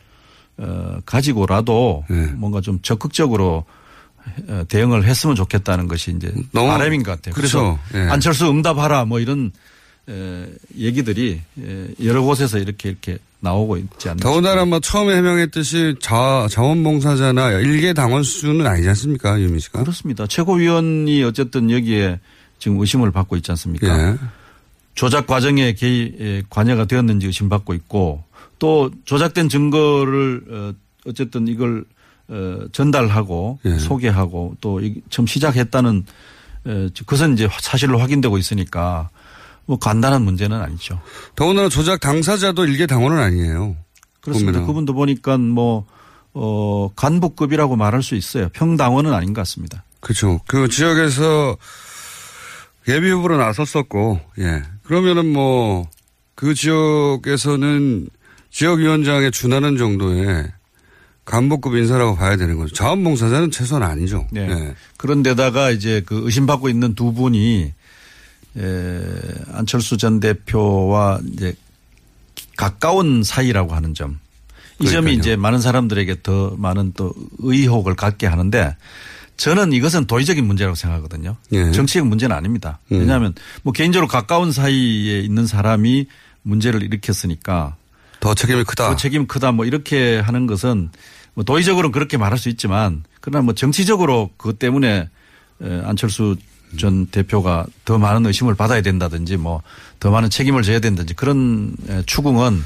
[0.57, 2.25] 어, 가지고라도 네.
[2.33, 3.65] 뭔가 좀 적극적으로
[4.47, 7.35] 어, 대응을 했으면 좋겠다는 것이 이제 바람인 것 같아요.
[7.35, 8.05] 그래서 그렇죠.
[8.07, 8.09] 예.
[8.09, 9.51] 안철수 응답하라 뭐 이런 에,
[10.77, 14.19] 얘기들이 에, 여러 곳에서 이렇게 이렇게 나오고 있지 않나.
[14.21, 19.79] 더군다나 뭐 처음에 해명했듯이 자, 자원봉사자나 일개 당원 수준은 아니지 않습니까, 유미 씨가?
[19.81, 20.27] 그렇습니다.
[20.27, 22.19] 최고위원이 어쨌든 여기에
[22.59, 23.87] 지금 의심을 받고 있지 않습니까?
[24.11, 24.17] 예.
[24.95, 28.23] 조작 과정에 개입, 에, 관여가 되었는지 의심받고 있고
[28.59, 30.73] 또 조작된 증거를 어,
[31.07, 31.83] 어쨌든 이걸
[32.29, 33.77] 어, 전달하고 예.
[33.77, 36.05] 소개하고 또 이- 처음 시작했다는
[36.67, 39.09] 에, 그것은 이제 사실로 확인되고 있으니까
[39.65, 40.99] 뭐 간단한 문제는 아니죠.
[41.35, 43.75] 더군다나 조작 당사자도 일개 당원은 아니에요.
[44.21, 44.59] 그렇습니다.
[44.59, 44.67] 보면은.
[44.67, 45.85] 그분도 보니까 뭐
[46.33, 48.49] 어, 간부급이라고 말할 수 있어요.
[48.49, 49.83] 평당원은 아닌 것 같습니다.
[49.99, 50.39] 그렇죠.
[50.47, 51.57] 그 지역에서
[52.87, 54.63] 예비 후보로 나섰었고, 예.
[54.83, 55.87] 그러면은 뭐,
[56.35, 58.09] 그 지역에서는
[58.51, 60.51] 지역위원장에 준하는 정도의
[61.23, 62.73] 간부급 인사라고 봐야 되는 거죠.
[62.75, 64.27] 자원봉사자는 최소한 아니죠.
[64.31, 64.49] 네.
[64.49, 64.75] 예.
[64.97, 67.73] 그런데다가 이제 그 의심받고 있는 두 분이
[68.57, 69.01] 에,
[69.51, 71.55] 안철수 전 대표와 이제
[72.55, 74.19] 가까운 사이라고 하는 점.
[74.79, 75.19] 이 점이 그러니까요.
[75.19, 78.75] 이제 많은 사람들에게 더 많은 또 의혹을 갖게 하는데
[79.37, 81.35] 저는 이것은 도의적인 문제라고 생각하거든요.
[81.53, 81.71] 예.
[81.71, 82.79] 정치적 문제는 아닙니다.
[82.91, 82.99] 음.
[82.99, 83.33] 왜냐하면
[83.63, 86.07] 뭐 개인적으로 가까운 사이에 있는 사람이
[86.43, 87.75] 문제를 일으켰으니까
[88.19, 88.89] 더 책임이 크다.
[88.89, 90.89] 더 책임 크다 뭐 이렇게 하는 것은
[91.33, 95.09] 뭐 도의적으로는 그렇게 말할 수 있지만 그러나 뭐 정치적으로 그것 때문에
[95.61, 96.35] 에, 안철수
[96.77, 99.61] 전 대표가 더 많은 의심을 받아야 된다든지 뭐
[99.99, 102.61] 더 많은 책임을 져야 된다든지 그런 에, 추궁은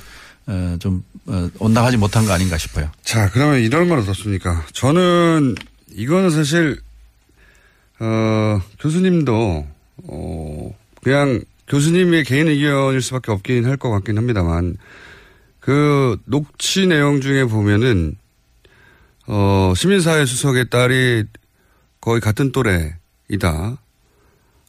[0.49, 2.89] 에, 좀 어, 온당하지 못한 거 아닌가 싶어요.
[3.03, 4.65] 자, 그러면 이런 건 어떻습니까?
[4.73, 5.53] 저는
[5.93, 6.79] 이거는 사실,
[7.99, 9.67] 어, 교수님도,
[10.05, 14.77] 어, 그냥 교수님의 개인 의견일 수밖에 없긴 할 것 같긴 합니다만,
[15.59, 18.15] 그 녹취 내용 중에 보면은,
[19.27, 21.25] 어, 시민사회 수석의 딸이
[22.01, 23.77] 거의 같은 또래이다.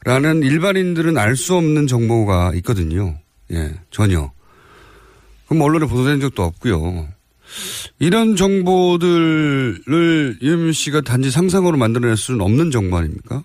[0.09, 3.19] 라는 일반인들은 알 수 없는 정보가 있거든요.
[3.53, 4.33] 예, 전혀.
[5.47, 7.07] 그럼 언론에 보도된 적도 없고요.
[7.99, 13.45] 이런 정보들을 이현민 씨가 단지 상상으로 만들어낼 수는 없는 정보 아닙니까?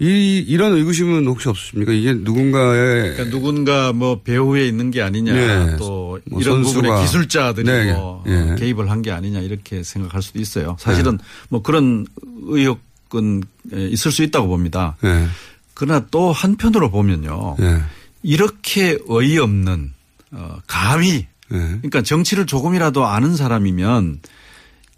[0.00, 1.92] 이, 이런 의구심은 혹시 없으십니까?
[1.92, 3.12] 이게 누군가의.
[3.14, 5.76] 그러니까 누군가 뭐 배후에 있는 게 아니냐 네.
[5.76, 6.82] 또 뭐 이런 선수가.
[6.82, 7.92] 부분에 기술자들이 네.
[7.92, 8.34] 뭐 예.
[8.34, 10.76] 어, 개입을 한 게 아니냐 이렇게 생각할 수도 있어요.
[10.80, 11.18] 사실은
[11.50, 12.04] 뭐 그런
[12.48, 12.80] 의혹
[13.14, 13.42] 은
[13.72, 14.96] 에, 있을 수 있다고 봅니다.
[15.04, 15.26] 예.
[15.74, 17.56] 그러나 또 한편으로 보면요.
[17.60, 17.80] 예.
[18.22, 19.92] 이렇게 어이없는
[20.32, 21.56] 어, 감히 예.
[21.56, 24.20] 그러니까 정치를 조금이라도 아는 사람이면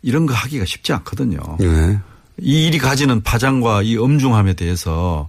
[0.02, 1.38] 이런 거 하기가 쉽지 않거든요.
[1.60, 1.98] 예.
[2.40, 5.28] 이 일이 가지는 파장과 이 엄중함에 대해서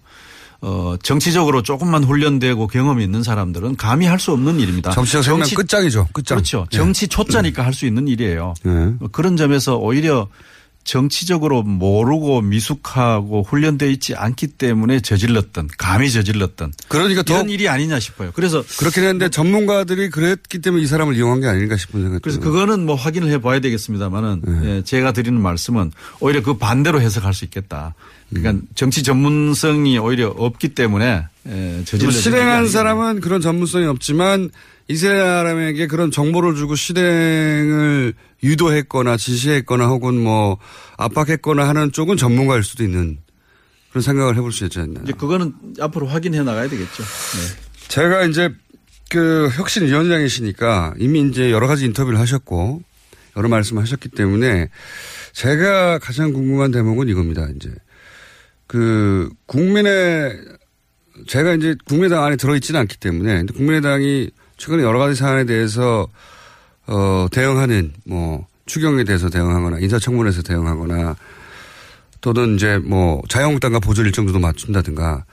[0.62, 4.92] 어 정치적으로 조금만 훈련되고 경험이 있는 사람들은 감히 할 수 없는 일입니다.
[4.92, 6.08] 정치적 생명 끝장이죠.
[6.14, 6.36] 끝장.
[6.38, 6.66] 그렇죠.
[6.72, 6.78] 예.
[6.78, 8.54] 정치 초짜니까 할 수 있는 일이에요.
[8.66, 8.70] 예.
[9.00, 10.28] 뭐 그런 점에서 오히려
[10.84, 18.00] 정치적으로 모르고 미숙하고 훈련되어 있지 않기 때문에 저질렀던 감히 저질렀던 그러니까 더 이런 일이 아니냐
[18.00, 18.32] 싶어요.
[18.34, 22.54] 그래서 그렇긴 했는데 전문가들이 그랬기 때문에 이 사람을 이용한 게 아닌가 싶은 생각이 그래서 들어요.
[22.54, 24.78] 그거는 뭐 확인을 해봐야 되겠습니다만은 네.
[24.78, 27.94] 예, 제가 드리는 말씀은 오히려 그 반대로 해석할 수 있겠다.
[28.30, 28.62] 그러니까 음.
[28.76, 34.50] 정치 전문성이 오히려 없기 때문에 예, 저질렀던 실행한 사람은 그런 전문성이 없지만
[34.90, 40.58] 이 사람에게 그런 정보를 주고 실행을 유도했거나 지시했거나 혹은 뭐
[40.98, 43.20] 압박했거나 하는 쪽은 전문가일 수도 있는
[43.92, 45.04] 그런 생각을 해볼 수 있지 않나요?
[45.04, 47.04] 이제 그거는 앞으로 확인해 나가야 되겠죠.
[47.04, 47.88] 네.
[47.88, 48.52] 제가 이제
[49.12, 52.82] 그 혁신위원장이시니까 이미 이제 여러 가지 인터뷰를 하셨고
[53.38, 54.70] 여러 말씀을 하셨기 때문에
[55.34, 57.48] 제가 가장 궁금한 대목은 이겁니다.
[57.56, 57.72] 이제
[58.66, 60.36] 그 국민의
[61.28, 66.08] 제가 이제 국민의당 안에 들어있지는 않기 때문에 국민의당이 최근에 여러 가지 사안에 대해서
[66.86, 71.16] 어 대응하는 뭐 추경에 대해서 대응하거나 인사청문회에서 대응하거나
[72.22, 75.26] 또는 이제 뭐 자유한국당과 보조 일정도 맞춘다든가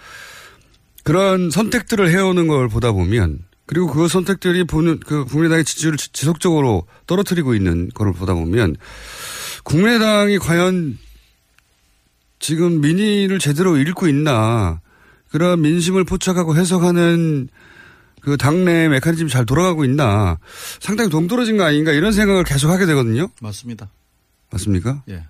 [1.03, 6.87] 그런 선택들을 해오는 걸 보다 보면 그리고 그 선택들이 보는 그 국민의당의 지지율을 지- 지속적으로
[7.09, 8.77] 떨어뜨리고 있는 걸 보다 보면
[9.65, 10.99] 국민의당이 과연
[12.39, 14.81] 지금 민의를 제대로 읽고 있나
[15.31, 17.49] 그런 민심을 포착하고 해석하는
[18.27, 20.41] 그 당내 메커니즘이 잘 돌아가고 있나
[20.81, 23.29] 상당히 동떨어진 거 아닌가 이런 생각을 계속 하게 되거든요.
[23.41, 23.89] 맞습니다.
[24.51, 25.05] 맞습니까?
[25.09, 25.23] 예.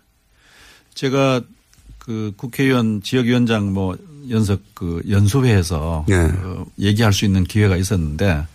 [0.95, 1.43] 제가
[1.99, 3.99] 그 국회의원 지역위원장 뭐
[4.31, 6.15] 연석 그 연수회에서 예.
[6.15, 8.47] 어, 얘기할 수 있는 기회가 있었는데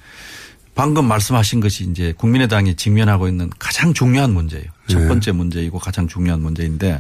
[0.74, 4.66] 방금 말씀하신 것이 이제 국민의당이 직면하고 있는 가장 중요한 문제예요.
[4.88, 5.08] 첫 예.
[5.08, 7.00] 번째 문제이고 가장 중요한 문제인데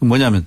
[0.00, 0.44] 뭐냐면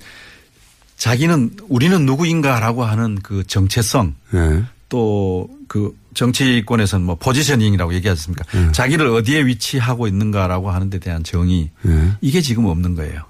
[0.97, 4.63] 자기는 우리는 누구인가라고 하는 그 정체성 예.
[4.89, 8.45] 또그 정치권에서는 뭐 포지셔닝이라고 얘기하지 않습니까?
[8.57, 8.71] 예.
[8.71, 12.11] 자기를 어디에 위치하고 있는가라고 하는 데 대한 정의 예.
[12.21, 13.21] 이게 지금 없는 거예요.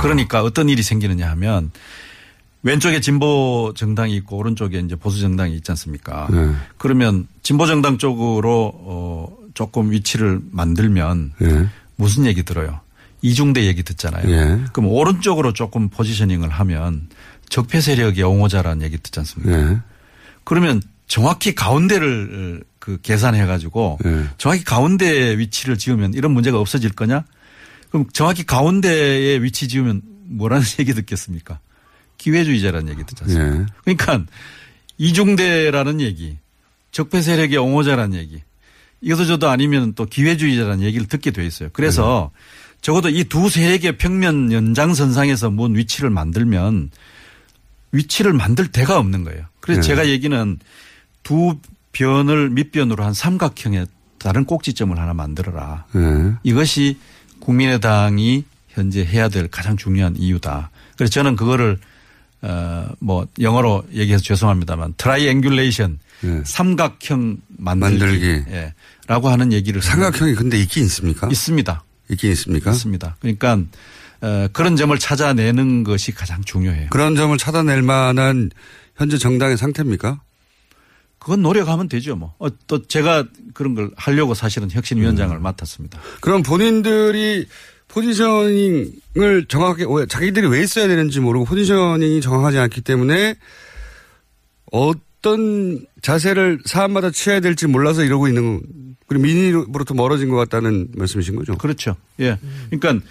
[0.00, 1.70] 그러니까 어떤 일이 생기느냐 하면
[2.62, 6.28] 왼쪽에 진보 정당이 있고 오른쪽에 이제 보수 정당이 있지 않습니까?
[6.30, 6.54] 네.
[6.78, 11.68] 그러면 진보 정당 쪽으로 어 조금 위치를 만들면 예.
[11.96, 12.80] 무슨 얘기 들어요?
[13.20, 14.30] 이중대 얘기 듣잖아요.
[14.30, 14.60] 예.
[14.72, 17.08] 그럼 오른쪽으로 조금 포지셔닝을 하면
[17.48, 19.58] 적폐 세력의 옹호자라는 얘기 듣지 않습니까?
[19.58, 19.78] 예.
[20.44, 20.80] 그러면
[21.12, 24.24] 정확히 가운데를 그 계산해 가지고 예.
[24.38, 27.24] 정확히 가운데 위치를 지으면 이런 문제가 없어질 거냐?
[27.90, 31.58] 그럼 정확히 가운데에 위치 지으면 뭐라는 얘기 듣겠습니까?
[32.16, 33.56] 기회주의자라는 얘기 듣지 않습니까?
[33.60, 33.66] 예.
[33.84, 34.24] 그러니까
[34.96, 36.38] 이중대라는 얘기,
[36.92, 38.42] 적폐 세력의 옹호자라는 얘기,
[39.02, 41.68] 이것도 저도 아니면 또 기회주의자라는 얘기를 듣게 돼 있어요.
[41.74, 42.30] 그래서
[42.80, 46.90] 적어도 이 두 세력의 평면 연장선상에서 뭔 위치를 만들면
[47.90, 49.44] 위치를 만들 데가 없는 거예요.
[49.60, 49.86] 그래서 네.
[49.88, 50.58] 제가 얘기는
[51.22, 51.58] 두
[51.92, 53.86] 변을 밑변으로 한 삼각형의
[54.18, 55.86] 다른 꼭지점을 하나 만들어라.
[55.96, 56.34] 예.
[56.42, 56.98] 이것이
[57.40, 60.70] 국민의당이 현재 해야 될 가장 중요한 이유다.
[60.96, 61.78] 그래서 저는 그거를
[62.42, 66.42] 어뭐 영어로 얘기해서 죄송합니다만 triangulation 예.
[66.44, 68.50] 삼각형 만들기, 만들기.
[68.50, 68.74] 예.
[69.06, 71.28] 라고 하는 얘기를 삼각형이 근데 있긴 있습니까?
[71.28, 71.84] 있습니다.
[72.10, 72.70] 있긴 있습니까?
[72.70, 73.16] 있습니다.
[73.20, 73.58] 그러니까
[74.22, 76.88] 어, 그런 점을 찾아내는 것이 가장 중요해요.
[76.90, 78.50] 그런 점을 찾아낼 만한
[78.96, 80.20] 현재 정당의 상태입니까?
[81.22, 82.34] 그건 노력하면 되죠 뭐.
[82.40, 85.42] 어, 또 제가 그런 걸 하려고 사실은 혁신위원장을 음.
[85.42, 86.00] 맡았습니다.
[86.20, 87.46] 그럼 본인들이
[87.86, 93.36] 포지셔닝을 정확하게 왜 자기들이 왜 있어야 되는지 모르고 포지셔닝이 정확하지 않기 때문에
[94.72, 98.60] 어떤 자세를 사안마다 취해야 될지 몰라서 이러고 있는
[99.06, 101.56] 그리고 민의로부터 멀어진 것 같다는 말씀이신 거죠?
[101.56, 101.94] 그렇죠.
[102.18, 102.38] 예.
[102.70, 103.06] 그러니까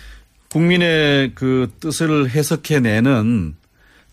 [0.50, 3.56] 국민의 그 뜻을 해석해내는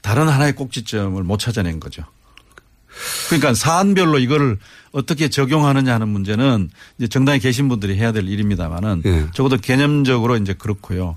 [0.02, 2.04] 다른 하나의 꼭지점을 못 찾아낸 거죠.
[3.28, 4.58] 그러니까 사안별로 이거를
[4.92, 9.26] 어떻게 적용하느냐 하는 문제는 이제 정당에 계신 분들이 해야 될 일입니다만은 예.
[9.34, 11.16] 적어도 개념적으로 이제 그렇고요.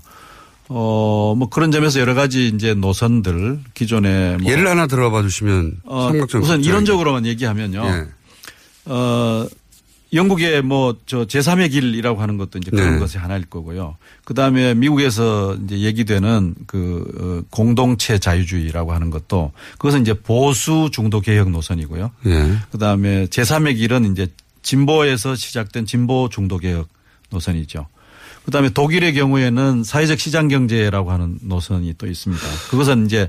[0.68, 6.10] 어, 뭐 그런 점에서 여러 가지 이제 노선들 기존에 뭐 예를 하나 들어봐 주시면 어,
[6.34, 6.62] 우선.
[6.62, 7.84] 이론적으로만 얘기하면요.
[7.84, 8.06] 예.
[8.86, 9.46] 어,
[10.12, 12.98] 영국의 뭐 저 제3의 길이라고 하는 것도 이제 그런 네.
[12.98, 13.96] 것이 하나일 거고요.
[14.24, 21.20] 그 다음에 미국에서 이제 얘기되는 그 어, 공동체 자유주의라고 하는 것도 그것은 이제 보수 중도
[21.20, 22.10] 개혁 노선이고요.
[22.26, 22.58] 예.
[22.70, 24.28] 그 다음에 제3의 길은 이제
[24.62, 26.88] 진보에서 시작된 진보 중도 개혁
[27.30, 27.86] 노선이죠.
[28.44, 32.42] 그 다음에 독일의 경우에는 사회적 시장 경제라고 하는 노선이 또 있습니다.
[32.70, 33.28] 그것은 이제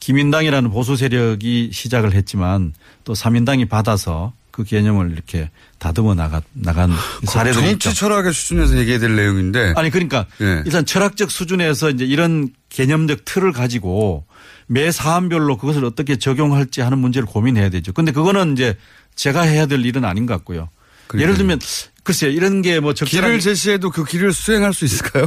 [0.00, 2.72] 기민당이라는 보수 세력이 시작을 했지만
[3.04, 6.90] 또 사민당이 받아서 그 개념을 이렇게 다듬어 나가, 나간
[7.24, 7.92] 사례들이 정치 있죠.
[7.98, 9.74] 철학의 수준에서 얘기해야 될 내용인데.
[9.76, 10.62] 아니 그러니까 예.
[10.64, 14.24] 일단 철학적 수준에서 이제 이런 개념적 틀을 가지고
[14.66, 17.92] 매 사안별로 그것을 어떻게 적용할지 하는 문제를 고민해야 되죠.
[17.92, 18.76] 근데 그거는 이제
[19.16, 20.68] 제가 해야 될 일은 아닌 것 같고요.
[21.14, 21.58] 예를 들면
[22.04, 25.26] 글쎄요 이런 게 뭐 적절한 길을 제시해도 그 길을 수행할 수 있을까요?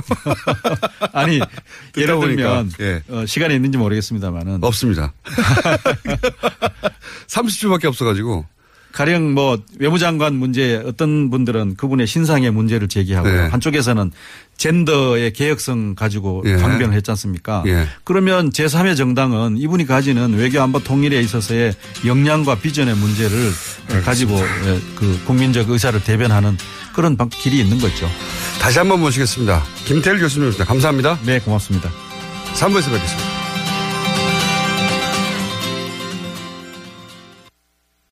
[1.12, 1.42] 아니
[1.98, 3.04] 예를 들면 예.
[3.10, 5.14] 어, 시간이 있는지 모르겠습니다만은 없습니다.
[7.28, 8.46] 30초밖에 없어가지고.
[8.94, 13.34] 가령 뭐 외무장관 문제 어떤 분들은 그분의 신상의 문제를 제기하고요.
[13.44, 13.48] 네.
[13.50, 14.12] 한쪽에서는
[14.58, 16.56] 젠더의 개혁성 가지고 예.
[16.56, 17.64] 강변을 했지 않습니까?
[17.66, 17.88] 예.
[18.04, 21.74] 그러면 제3의 정당은 이분이 가지는 외교 안보 통일에 있어서의
[22.06, 23.52] 역량과 비전의 문제를
[24.06, 26.56] 가지고 예, 그 국민적 의사를 대변하는
[26.94, 28.08] 그런 방- 길이 있는 거죠.
[28.62, 29.64] 다시 한번 모시겠습니다.
[29.86, 30.66] 김태일 교수님입니다.
[30.66, 31.18] 감사합니다.
[31.26, 31.90] 네, 고맙습니다.
[32.54, 33.43] 3부에서 뵙겠습니다.